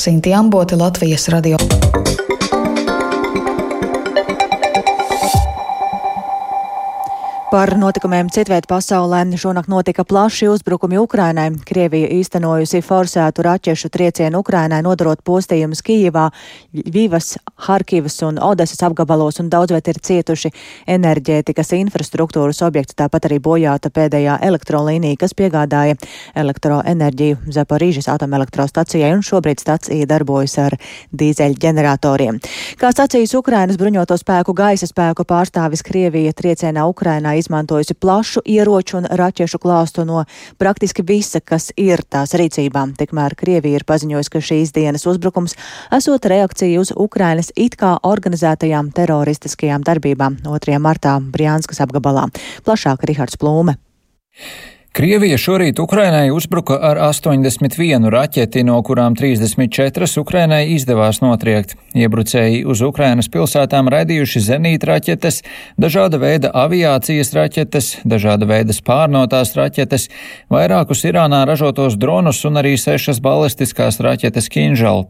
[0.00, 1.56] Sinti Ambote, Latvijas radio.
[7.50, 11.48] Par notikumiem citviet pasaulē šonakt notika plaši uzbrukumi Ukrainai.
[11.66, 16.28] Krievija īstenojusi forsētu raķešu triecienu Ukrainai, nodarot postījumus Kijivā,
[16.70, 17.32] Vivas,
[17.66, 20.52] Harkivas un Odesas apgabalos, un daudz viet ir cietuši
[20.94, 25.98] enerģētikas infrastruktūras objekti, tāpat arī bojāta pēdējā elektrolīnija, kas piegādāja
[26.38, 30.78] elektroenerģiju Zaporīžas atomelektrostacijai, un šobrīd stacija darbojas ar
[31.10, 32.38] dīzeļģeneratoriem.
[32.78, 39.08] Kā sacījis Ukrainas bruņoto spēku gaisa spēku pārstāvis Krievija triecienā Ukrainā izmantojusi plašu ieroču un
[39.20, 40.24] raķešu klāstu no
[40.60, 42.86] praktiski visa, kas ir tās rīcībā.
[43.00, 45.56] Tikmēr Krievija ir paziņojusi, ka šīs dienas uzbrukums
[45.96, 50.80] esot reakcija uz Ukrainas it kā organizētajām teroristiskajām darbībām 2.
[50.82, 52.28] martā Brianskas apgabalā.
[52.66, 53.76] Plašāk Rihards Plūme.
[54.90, 61.76] Krievija šorīt Ukrainai uzbruka ar 81 raķeti, no kurām 34 Ukrainai izdevās notriekt.
[61.94, 65.38] Iebrucēji uz Ukrainas pilsētām raidījuši zenīta raķetes,
[65.78, 70.08] dažāda veida aviācijas raķetes, dažāda veida spārnotās raķetes,
[70.50, 75.06] vairākus Irānā ražotos dronus un arī sešas balistiskās raķetes Kinžal.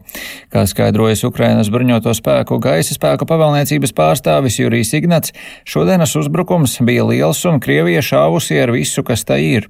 [0.52, 5.32] Kā skaidrojas Ukrainas bruņoto spēku gaisa spēku pavēlniecības pārstāvis Jurijs Ignats,
[5.64, 9.69] šodienas uzbrukums bija liels un Krievija šāvusi ar visu, kas tai ir.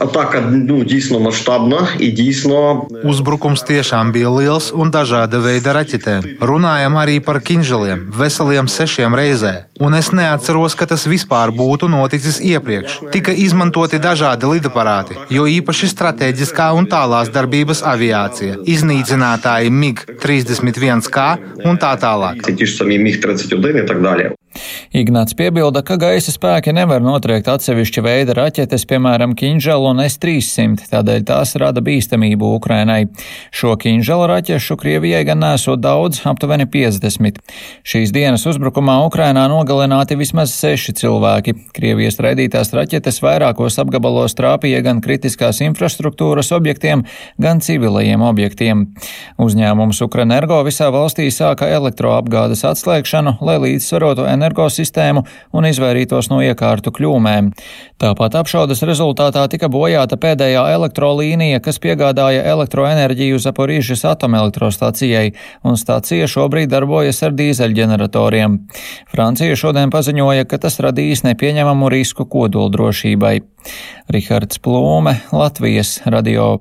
[0.00, 2.60] Ataka, nu, dīsno maštabna, dīsno...
[3.04, 6.38] Uzbrukums tiešām bija liels un dažāda veida raķetēm.
[6.40, 9.52] Runājam arī par kinželiem, veseliem sešiem reizē.
[9.84, 13.02] Un es neatceros, ka tas vispār būtu noticis iepriekš.
[13.12, 21.26] Tika izmantoti dažādi lidaparāti, jo īpaši strateģiskā un tālās darbības aviācija, iznīcinātāji MiG-31K
[21.68, 22.48] un tā tālāk.
[24.92, 30.86] Ignāts piebilda, ka gaisa spēki nevar notriekt atsevišķa veida raķetes, piemēram, kinželi Kinželu un S-300,
[30.90, 33.08] tādēļ tās rada bīstamību Ukrainai.
[33.50, 37.40] Šo Kinželu raķešu Krievijai gan nesot daudz, aptuveni 50.
[37.82, 41.54] Šīs dienas uzbrukumā Ukrainā nogalināti vismaz seši cilvēki.
[41.74, 47.02] Krievijas raidītās raķetes vairākos apgabalos trāpīja gan kritiskās infrastruktūras objektiem,
[47.42, 48.86] gan civilajiem objektiem.
[49.42, 57.50] Uzņēmums Ukrenergo visā valstī sāka elektroapgādes atslēgšanu, lai līdzsvarotu energosistēmu un izvairītos no iekārtu kļūmēm.
[58.02, 65.32] Tāpat apšaudas rezultātā tika bojāta pēdējā elektrolīnija, kas piegādāja elektroenerģiju Zaporīžas atomelektrostacijai,
[65.66, 68.58] un stacija šobrīd darbojas ar dīzeļģeneratoriem.
[69.12, 73.38] Francija šodien paziņoja, ka tas radīs nepieņemamu risku kodoldrošībai.
[74.12, 76.58] Rihards Plūme, Latvijas radio.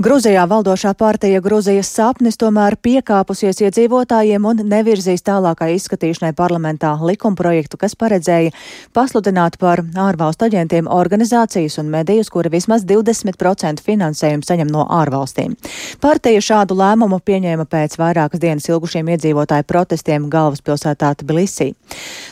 [0.00, 7.92] Gruzijā valdošā partija Gruzijas sapnis tomēr piekāpusies iedzīvotājiem un nevirzīs tālākai izskatīšanai parlamentā likumprojektu, kas
[8.00, 8.54] paredzēja
[8.96, 15.58] pasludināt par ārvalstu aģentiem organizācijas un medijus, kuri vismaz 20% finansējumu saņem no ārvalstīm.
[16.00, 21.74] Partija šādu lēmumu pieņēma pēc vairākas dienas ilgušiem iedzīvotāju protestiem galvaspilsētā Tbilisī.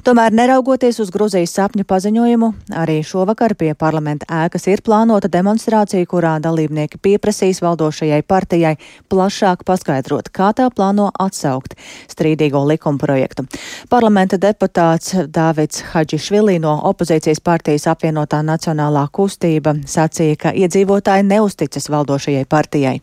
[0.09, 6.39] Tomēr, neraugoties uz Gruzijas sapņu paziņojumu, arī šovakar pie parlamenta ēkas ir plānota demonstrācija, kurā
[6.41, 8.76] dalībnieki pieprasīja Krievijas valdošajai partijai
[9.10, 11.74] plašāk paskaidrot, kā tā plāno atsaukt
[12.12, 13.46] strīdīgo likumprojektu.
[13.90, 22.46] Parlamenta deputāts Dāvids Hadžišvili no opozīcijas partijas apvienotā nacionālā kustība sacīja, ka iedzīvotāji neusticas valdošajai
[22.46, 23.02] partijai.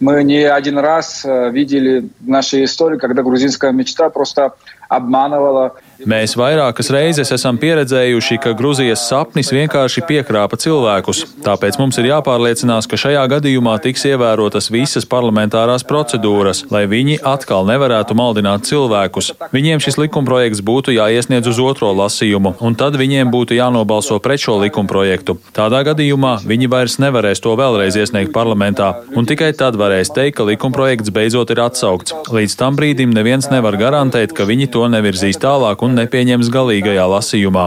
[0.00, 4.54] Мы не один раз видели в нашей истории, когда грузинская мечта просто
[4.88, 11.21] обманывала Mēs vairākas reizes esam pieredzējuši, ka Gruzijas sapnis vienkārši piekrāpa cilvēkus.
[11.45, 17.63] Tāpēc mums ir jāpārliecinās, ka šajā gadījumā tiks ievērotas visas parlamentārās procedūras, lai viņi atkal
[17.69, 19.31] nevarētu maldināt cilvēkus.
[19.55, 24.57] Viņiem šis likumprojekts būtu jāiesniedz uz otro lasījumu, un tad viņiem būtu jānobalso pret šo
[24.65, 25.37] likumprojektu.
[25.55, 30.49] Tādā gadījumā viņi vairs nevarēs to vēlreiz iesniegt parlamentā, un tikai tad varēs teikt, ka
[30.51, 32.17] likumprojekts beidzot ir atsaukts.
[32.35, 37.65] Līdz tam brīdim neviens nevar garantēt, ka viņi to nevirzīs tālāk un nepieņems galīgajā lasījumā.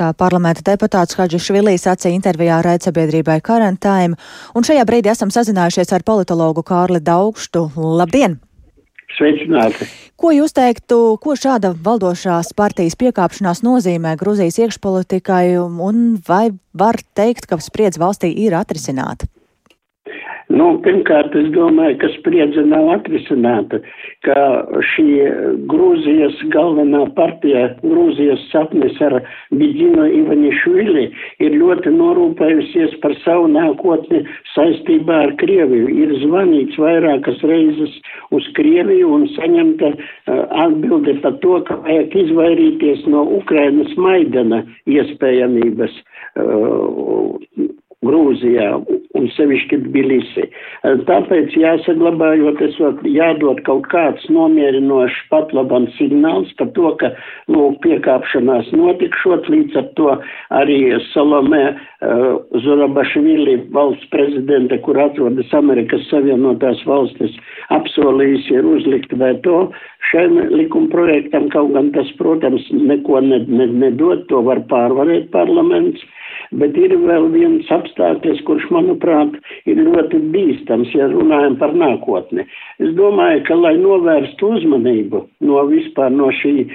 [0.00, 4.16] Tā parlamenta deputāts Hadžis Švilīs sacīja intervijā raidsabiedrībai Current Time,
[4.56, 7.66] un šajā brīdī esam sazinājušies ar politologu Kārli Daugštu.
[8.00, 8.38] Labdien!
[9.18, 9.88] Sveicināti!
[10.20, 17.48] Ko jūs teiktu, ko šāda valdošās partijas piekāpšanās nozīmē Gruzijas iekšpolitikai, un vai var teikt,
[17.50, 19.28] ka spriedz valstī ir atrisināta?
[20.50, 23.78] Nu, pirmkārt, es domāju, ka spriedze nav atrisināta,
[24.26, 24.38] ka
[24.92, 25.06] šī
[25.70, 29.20] Grūzijas galvenā partija, Grūzijas sapnis ar
[29.54, 31.04] Bidino Ivanišvili
[31.46, 34.24] ir ļoti norūpējusies par savu nākotni
[34.56, 35.86] saistībā ar Krieviju.
[36.02, 37.94] Ir zvanīts vairākas reizes
[38.34, 45.94] uz Krieviju un saņemta uh, atbilde par to, ka vajag izvairīties no Ukrainas Maidana iespējamības.
[48.06, 48.68] Grūzijā
[49.18, 50.46] un sevišķi Tbilisi.
[51.08, 57.10] Tāpēc jāsaglabājot, esot jādod kaut kāds nomierinošs pat labam signāls par to, ka,
[57.52, 60.14] lūk, piekāpšanās notikšot, līdz ar to
[60.56, 60.78] arī
[61.10, 67.36] Salomē uh, Zurabašvili valsts prezidente, kur atrodas Amerikas Savienotās valstis,
[67.76, 69.66] apsolījusi ir uzlikt veto
[70.08, 76.00] šiem likumprojektam, kaut gan tas, protams, neko nedod, to var pārvarēt parlaments.
[76.58, 79.36] Bet ir vēl viens apstākļus, kurš, manuprāt,
[79.70, 82.42] ir ļoti bīstams, ja runājam par nākotni.
[82.82, 86.66] Es domāju, ka, lai novērstu uzmanību no vispār no šī e,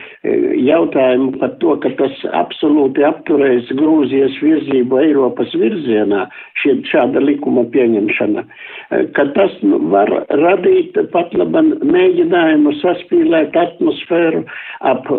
[0.63, 6.23] jautājuma par to, ka tas absolūti apturēs Grūzijas virzību Eiropas virzienā,
[6.63, 14.45] šie, šāda likuma pieņemšana, e, ka tas nu, var radīt pat laban mēģinājumu saspīlēt atmosfēru
[14.87, 15.11] ap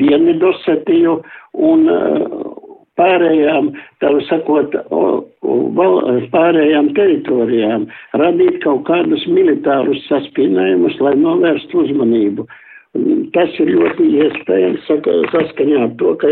[0.00, 1.20] Dienvidosetiju
[1.66, 1.90] un
[3.00, 4.76] pārējām, tā sakot,
[6.34, 7.88] pārējām teritorijām,
[8.22, 12.46] radīt kaut kādus militārus saspīnējumus, lai novērstu uzmanību.
[13.34, 14.86] Tas ir ļoti iespējams
[15.32, 16.30] saskaņā ar to, ka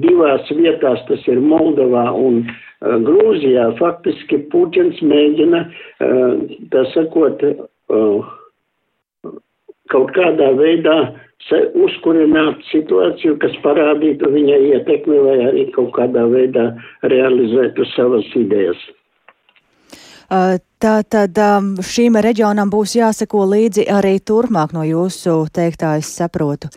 [0.00, 7.44] divās vietās, tas ir Moldovā un uh, Grūzijā, faktiski Puķins mēģina, uh, tā sakot,
[7.92, 8.30] uh,
[9.92, 10.96] kaut kādā veidā
[11.74, 16.70] uzkurināt situāciju, kas parādītu viņa ietekmi vai arī kaut kādā veidā
[17.02, 18.78] realizētu savas idejas.
[20.30, 21.40] Tā tad
[21.82, 26.70] šīm reģionam būs jāseko līdzi arī turpmāk no jūsu teiktā, es saprotu.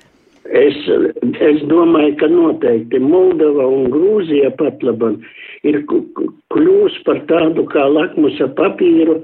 [0.53, 0.75] Es,
[1.39, 5.21] es domāju, ka noteikti Moldova un Grūzija pat labam
[5.63, 9.21] ir kļūs par tādu kā lakmusa papīru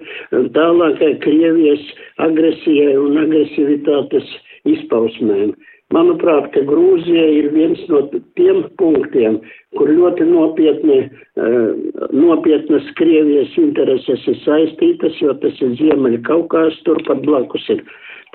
[0.55, 1.83] tālākai Krievijas
[2.23, 4.29] agresijai un agresivitātes
[4.75, 5.53] izpausmēm.
[5.89, 8.03] Manuprāt, ka Grūzija ir viens no
[8.37, 9.39] tiem punktiem,
[9.77, 10.99] kur ļoti nopietni,
[12.13, 17.81] nopietnas Krievijas intereses ir saistītas, jo tas ir Ziemeļa Kaukās, turpat blakus ir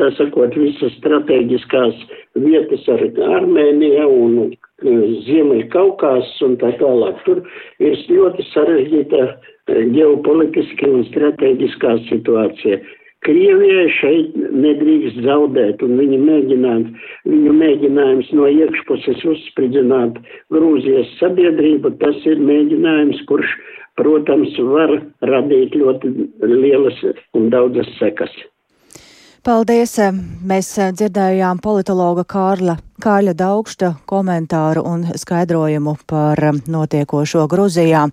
[0.00, 2.02] tā sakot, visas strateģiskās
[2.42, 3.04] vietas ar
[3.38, 4.94] Armēniju un e,
[5.28, 7.20] Ziemeļkaukās un tā tālāk.
[7.26, 7.42] Tur
[7.78, 9.30] ir ļoti sarežģīta e,
[9.94, 12.80] ģeopolitiski un strateģiskā situācija.
[13.24, 16.88] Krievijai šeit nedrīkst zaudēt, un viņi mēģināt,
[17.30, 20.18] viņu mēģinājums no iekšpuses uzspridzināt
[20.52, 23.54] Grūzijas sabiedrību, tas ir mēģinājums, kurš,
[23.96, 26.10] protams, var radīt ļoti
[26.44, 27.00] lielas
[27.38, 28.34] un daudzas sekas.
[29.44, 29.98] Paldies!
[30.48, 38.06] Mēs dzirdējām politologa Kārla, Kāļa Daugšta komentāru un skaidrojumu par notiekošo Gruzijā.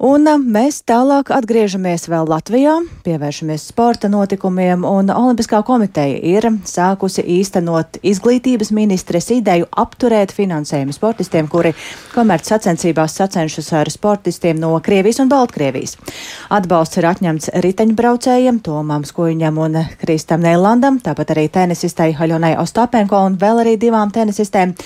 [0.00, 7.98] Un mēs tālāk atgriežamies vēl Latvijā, pievēršamies sporta notikumiem, un Olimpiskā komiteja ir sākusi īstenot
[8.00, 11.74] izglītības ministres ideju apturēt finansējumu sportistiem, kuri
[12.14, 15.98] komerc sacensībās sacenšas ar sportistiem no Krievijas un Baltkrievijas.
[16.48, 23.36] Atbalsts ir atņemts riteņbraucējiem Tomam Skuiņam un Kristam Neilandam, tāpat arī tenisistei Haļonai Ostapenko un
[23.36, 24.78] vēl arī divām tenisistēm.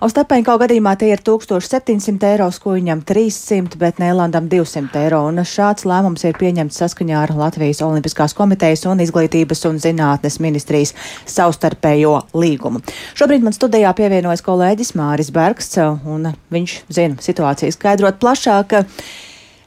[0.00, 5.18] Ostapenko gadījumā tie ir 1700 eiro, Skuiņam 300, bet Nēlandam 200 eiro.
[5.28, 10.94] Un šāds lēmums ir pieņemts saskaņā ar Latvijas Olimpiskās komitejas un Izglītības un zinātnes ministrijas
[11.28, 12.80] savstarpējo līgumu.
[13.20, 18.78] Šobrīd man studijā pievienojas kolēģis Māris Bergs, un viņš zina situāciju skaidrot plašāk.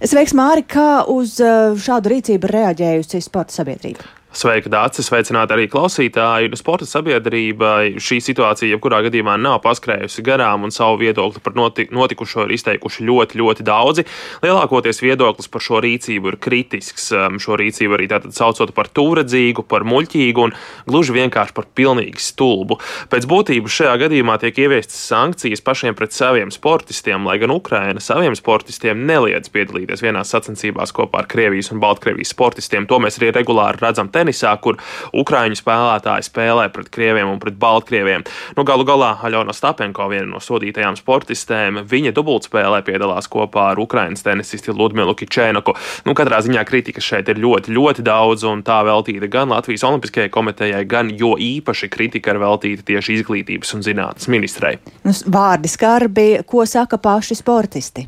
[0.01, 4.22] Sveiks, Māri, kā uz šādu rīcību reaģējusi sporta sabiedrība?
[4.33, 5.05] Sveika, Dārcis!
[5.11, 6.49] Sveicināti arī klausītāji.
[6.49, 11.85] Nu, sporta sabiedrība šī situācija, jebkurā gadījumā, nav paskrējusi garām, un savu viedokli par noti
[11.93, 14.05] notikušo ir izteikuši ļoti, ļoti daudzi.
[14.41, 17.11] Lielākoties viedoklis par šo rīcību ir kritisks.
[17.13, 20.55] Um, šo rīcību arī tātad saucot par tūredzīgu, par muļķīgu un
[20.89, 22.79] gluži vienkārši par pilnīgi stulbu.
[23.13, 28.33] Pēc būtības šajā gadījumā tiek ieviestas sankcijas pašiem pret saviem sportistiem, lai gan Ukraina saviem
[28.39, 32.89] sportistiem neliedz piedalīties vienās sacensībās kopā ar Krievijas un Baltkrievijas sportistiem.
[32.89, 34.79] To mēs arī regulāri redzam te tenisā, kur
[35.13, 38.23] ukraiņu spēlētāji spēlē pret krieviem un pret baltkrieviem.
[38.57, 44.25] Nu, galu galā Aļona Stapenko, viena no sodītajām sportistēm, viņa dubultspēlē piedalās kopā ar ukraiņas
[44.25, 45.75] tenisisti Ludmilu Kičēnaku.
[46.07, 50.31] Nu, katrā ziņā kritika šeit ir ļoti, ļoti daudz, un tā veltīta gan Latvijas Olimpiskajai
[50.33, 54.79] komitejai, gan jo īpaši kritika ir veltīta tieši izglītības un zinātnes ministrei.
[55.03, 58.07] Nu, vārdi skarbi, ko saka paši sportisti?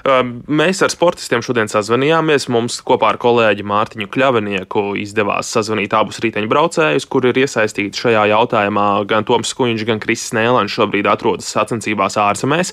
[0.00, 2.48] Mēs ar sportistiem šodien sazvanījāmies.
[2.52, 8.86] Mums kopā ar kolēģi Mārtiņu Kļavinieku izdevās sazvanīt abus riteņbraucējus, kuri ir iesaistīti šajā jautājumā.
[9.10, 12.72] Gan Toms Skuiņš, gan Kristis Nēlans šobrīd atrodas sacensībās ārzemēs.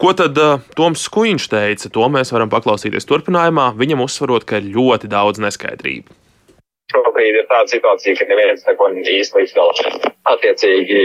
[0.00, 1.92] Ko tad uh, Toms Skuiņš teica?
[1.96, 3.70] To mēs varam paklausīties turpinājumā.
[3.80, 6.18] Viņam uzsverot, ka ir ļoti daudz neskaidrību.
[6.90, 10.12] Šobrīd ir tāda situācija, ka neviens neko īsti līdz galam.
[10.28, 11.02] Attiecīgi,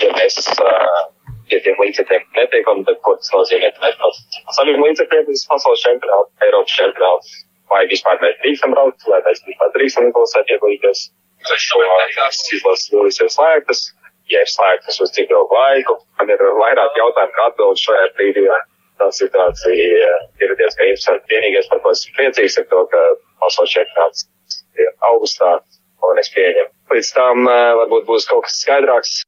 [0.00, 1.00] ja mēs uh,
[1.50, 4.10] pie tiem līdzekļiem un tad, ko tas nozīmē, no
[4.56, 7.34] saviem līdzekļiem uz pasaules čempionātu, Eiropas čempionātu,
[7.72, 11.04] vai vispār mēs drīkstam braukt, vai mēs vispār drīkstam izlasēt piedalīties.
[11.44, 13.82] Tās izlases vilīs ir slēgtas,
[14.32, 15.98] ja ir slēgtas uz cik ilgu laiku.
[16.18, 18.46] Man ir vairāk jautājumu, kā atbild šajā brīdī.
[19.00, 21.26] Tā situācija ir diezgan interesanta.
[21.32, 23.00] Vienīgais, par ko esmu priecīgs, ir to, ka
[23.42, 24.28] pasaules čempionāts
[24.78, 25.56] ir augustā,
[26.08, 26.70] un es pieņemu.
[26.94, 27.48] Līdz tam
[27.80, 29.23] varbūt būs kaut kas skaidrāks.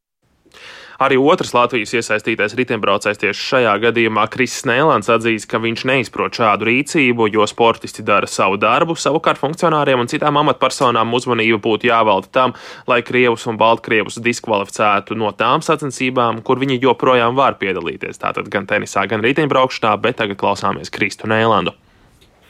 [0.97, 6.71] Arī otrs Latvijas iesaistītais riteņbraucējs tieši šajā gadījumā Kristis Nēlants atzīst, ka viņš neizprot šādu
[6.71, 8.97] rīcību, jo sportisti dara savu darbu.
[8.97, 12.55] Savukārt funkcionāriem un citām amatpersonām uzmanība būtu jāvelta tam,
[12.89, 18.23] lai Krievus un Baltkrievus diskvalificētu no tām sacensībām, kur viņi joprojām var piedalīties.
[18.23, 21.77] Tātad gan tenisā, gan riteņbraukšanā, bet tagad klausāmies Kristu Nēlandu.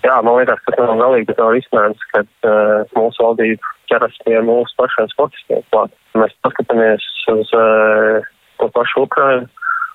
[0.07, 4.39] Jā, man liekas, ka tas nav galīgi nav risinājums, kad uh, mūsu valdība ķeras pie
[4.45, 5.95] mūsu pašiem sportistiem klāt.
[6.15, 8.23] Mēs paskatāmies uz uh,
[8.61, 9.47] to pašu Ukrainu,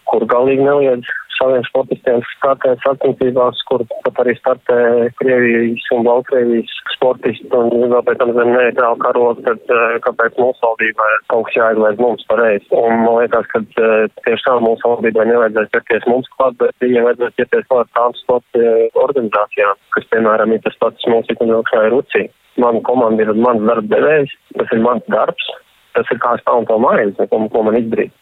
[0.09, 1.09] kur galīgi neliedz
[1.41, 4.78] saviem sportistiem startēt sacensībās, kur pat arī startē
[5.20, 10.62] Krievijas un Baltkrievijas sportisti un vēl pēc tam zem neitrālu karogu, tad eh, kāpēc mūsu
[10.66, 12.68] valdībai kaut kas jāizliedz mums pareizi.
[12.78, 17.09] Un man liekas, ka eh, tieši tā mūsu valdībai nevajadzēs ķerties mums klāt, bet viņiem
[17.09, 18.70] vajadzēs ķerties klāt tām sporta
[19.05, 22.30] organizācijām, kas, piemēram, ir tas pats mūsu ikdienā ir Rucija.
[22.62, 25.51] Mana komanda ir mans darba devējs, tas ir mans darbs,
[25.95, 28.14] tas ir kā stāv un to ko, ko man izdarīt.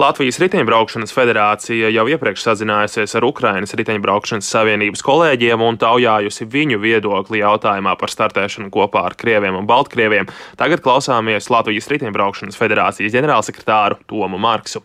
[0.00, 7.42] Latvijas Riteņbraukšanas federācija jau iepriekš sazinājusies ar Ukrainas Riteņbraukšanas savienības kolēģiem un taujājusi viņu viedokli
[7.42, 10.30] jautājumā par startēšanu kopā ar Krieviem un Baltkrieviem.
[10.60, 14.84] Tagad klausāmies Latvijas Riteņbraukšanas federācijas ģenerālsekretāru Tomu Marksu.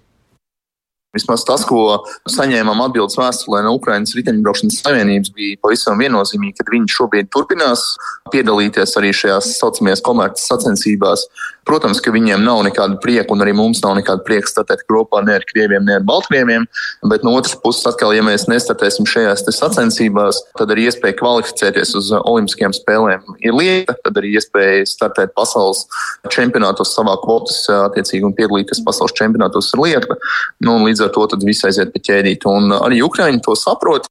[1.16, 6.92] Vismaz tas, ko saņēmām atbildes vēstulē no Ukraiņas riteņbraukšanas savienības, bija pavisam viennozīmīgi, ka viņi
[6.92, 7.86] šobrīd turpinās
[8.34, 11.24] piedalīties arī šajās saucamajās komerces sacensībās.
[11.68, 15.34] Protams, ka viņiem nav nekāda prieka, un arī mums nav nekāda prieka startēt kopā ne
[15.36, 16.68] ar krieviem, ne ar baltkrieviem.
[17.12, 22.14] Bet no otras puses, atkal, ja mēs nestartēsim šajās sacensībās, tad arī iespēja kvalificēties uz
[22.22, 23.98] Olimpiskajām spēlēm ir lieta.
[24.06, 25.84] Tad arī iespēja startēt pasaules
[26.32, 30.20] čempionātos, savā kvotas attiecīgi un piedalīties pasaules čempionātos ir lieta.
[30.64, 32.50] Nu, līdz ar to viss aiziet pa ķēdīti.
[32.50, 34.10] Un arī Ukraiņi to saprot.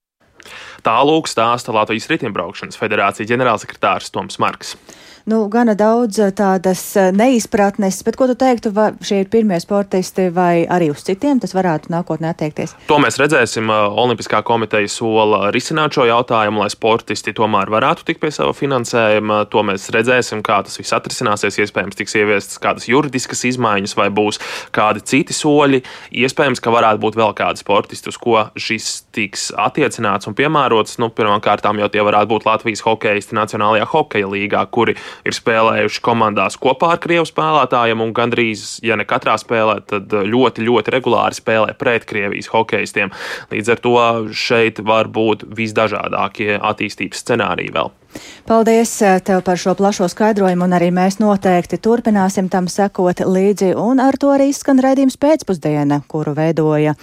[0.87, 4.76] Tālūk stāsta Latvijas Riteņbraukšanas federācijas ģenerālsekretārs Toms Marks
[5.27, 9.59] nu, gana daudz eh, tādas eh, neizpratnes, bet ko tu teiktu, vai šie ir pirmie
[9.62, 12.77] sportisti vai arī uz citiem tas varētu nākotnē attiekties?
[12.87, 13.66] To mēs redzēsim.
[13.66, 19.43] Eh, Olimpiskā komiteja sola risināt šo jautājumu, lai sportisti tomēr varētu tikt pie sava finansējuma.
[19.51, 21.59] To mēs redzēsim, kā tas viss atrisināsies.
[21.66, 24.39] Iespējams, tiks ieviestas kādas juridiskas izmaiņas vai būs
[24.77, 25.83] kādi citi soļi.
[26.22, 30.99] Iespējams, ka varētu būt vēl kādi sportisti, uz ko šis tiks attiecināts un piemērots.
[31.03, 34.97] Nu, Pirmkārt, jau tie varētu būt Latvijas hokeisti Nacionālajā hokeja līgā, kuri
[35.27, 40.64] ir spēlējuši komandās kopā ar krievu spēlētājiem, un gandrīz, ja ne katrā spēlē, tad ļoti,
[40.67, 43.12] ļoti regulāri spēlē pret Krievijas hokeistiem.
[43.53, 43.97] Līdz ar to
[44.37, 47.95] šeit var būt visdažādākie attīstības scenāriji vēl.
[48.47, 53.75] Paldies eh, tev par šo plašo skaidrojumu, un arī mēs noteikti turpināsim tam sekot līdzi,
[53.77, 56.97] un ar to arī skan raidījums pēcpusdiena, kuru veidoja.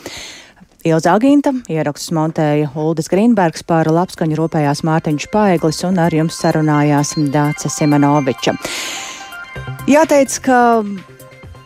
[0.84, 7.14] Ilza Aginta, ierakstus montēja Uldis Grīnbergs, par labskaņu rūpējās Mārtiņš Paeglis un ar jums sarunājās
[7.32, 8.52] Dāca Simanoviča.
[9.88, 10.58] Jāteic, ka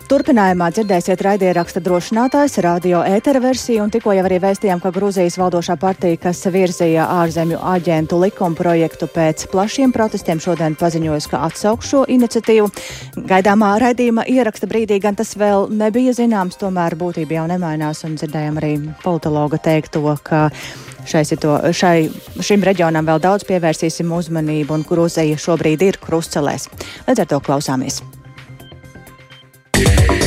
[0.08, 5.76] Turpinājumā dzirdēsiet raidieraksta drošinātājs radio ētera versiju, un tikko jau arī vēstījām, ka Gruzijas valdošā
[5.82, 12.06] partija, kas virzīja ārzemju aģentu likuma projektu pēc plašiem protestiem, šodien paziņojas, ka atsauks šo
[12.16, 12.70] iniciatīvu.
[13.28, 18.62] Gaidāmā raidījuma ieraksta brīdī gan tas vēl nebija zināms, tomēr būtība jau nemainās, un dzirdējām
[18.64, 20.46] arī politologa teikto, ka
[21.04, 21.98] šai, situ, šai,
[22.40, 26.70] šim reģionam vēl daudz pievērsīsim uzmanību, un Gruzija šobrīd ir krustcelēs.
[27.10, 28.00] Līdz ar to klausāmies.
[29.78, 30.27] Yeah.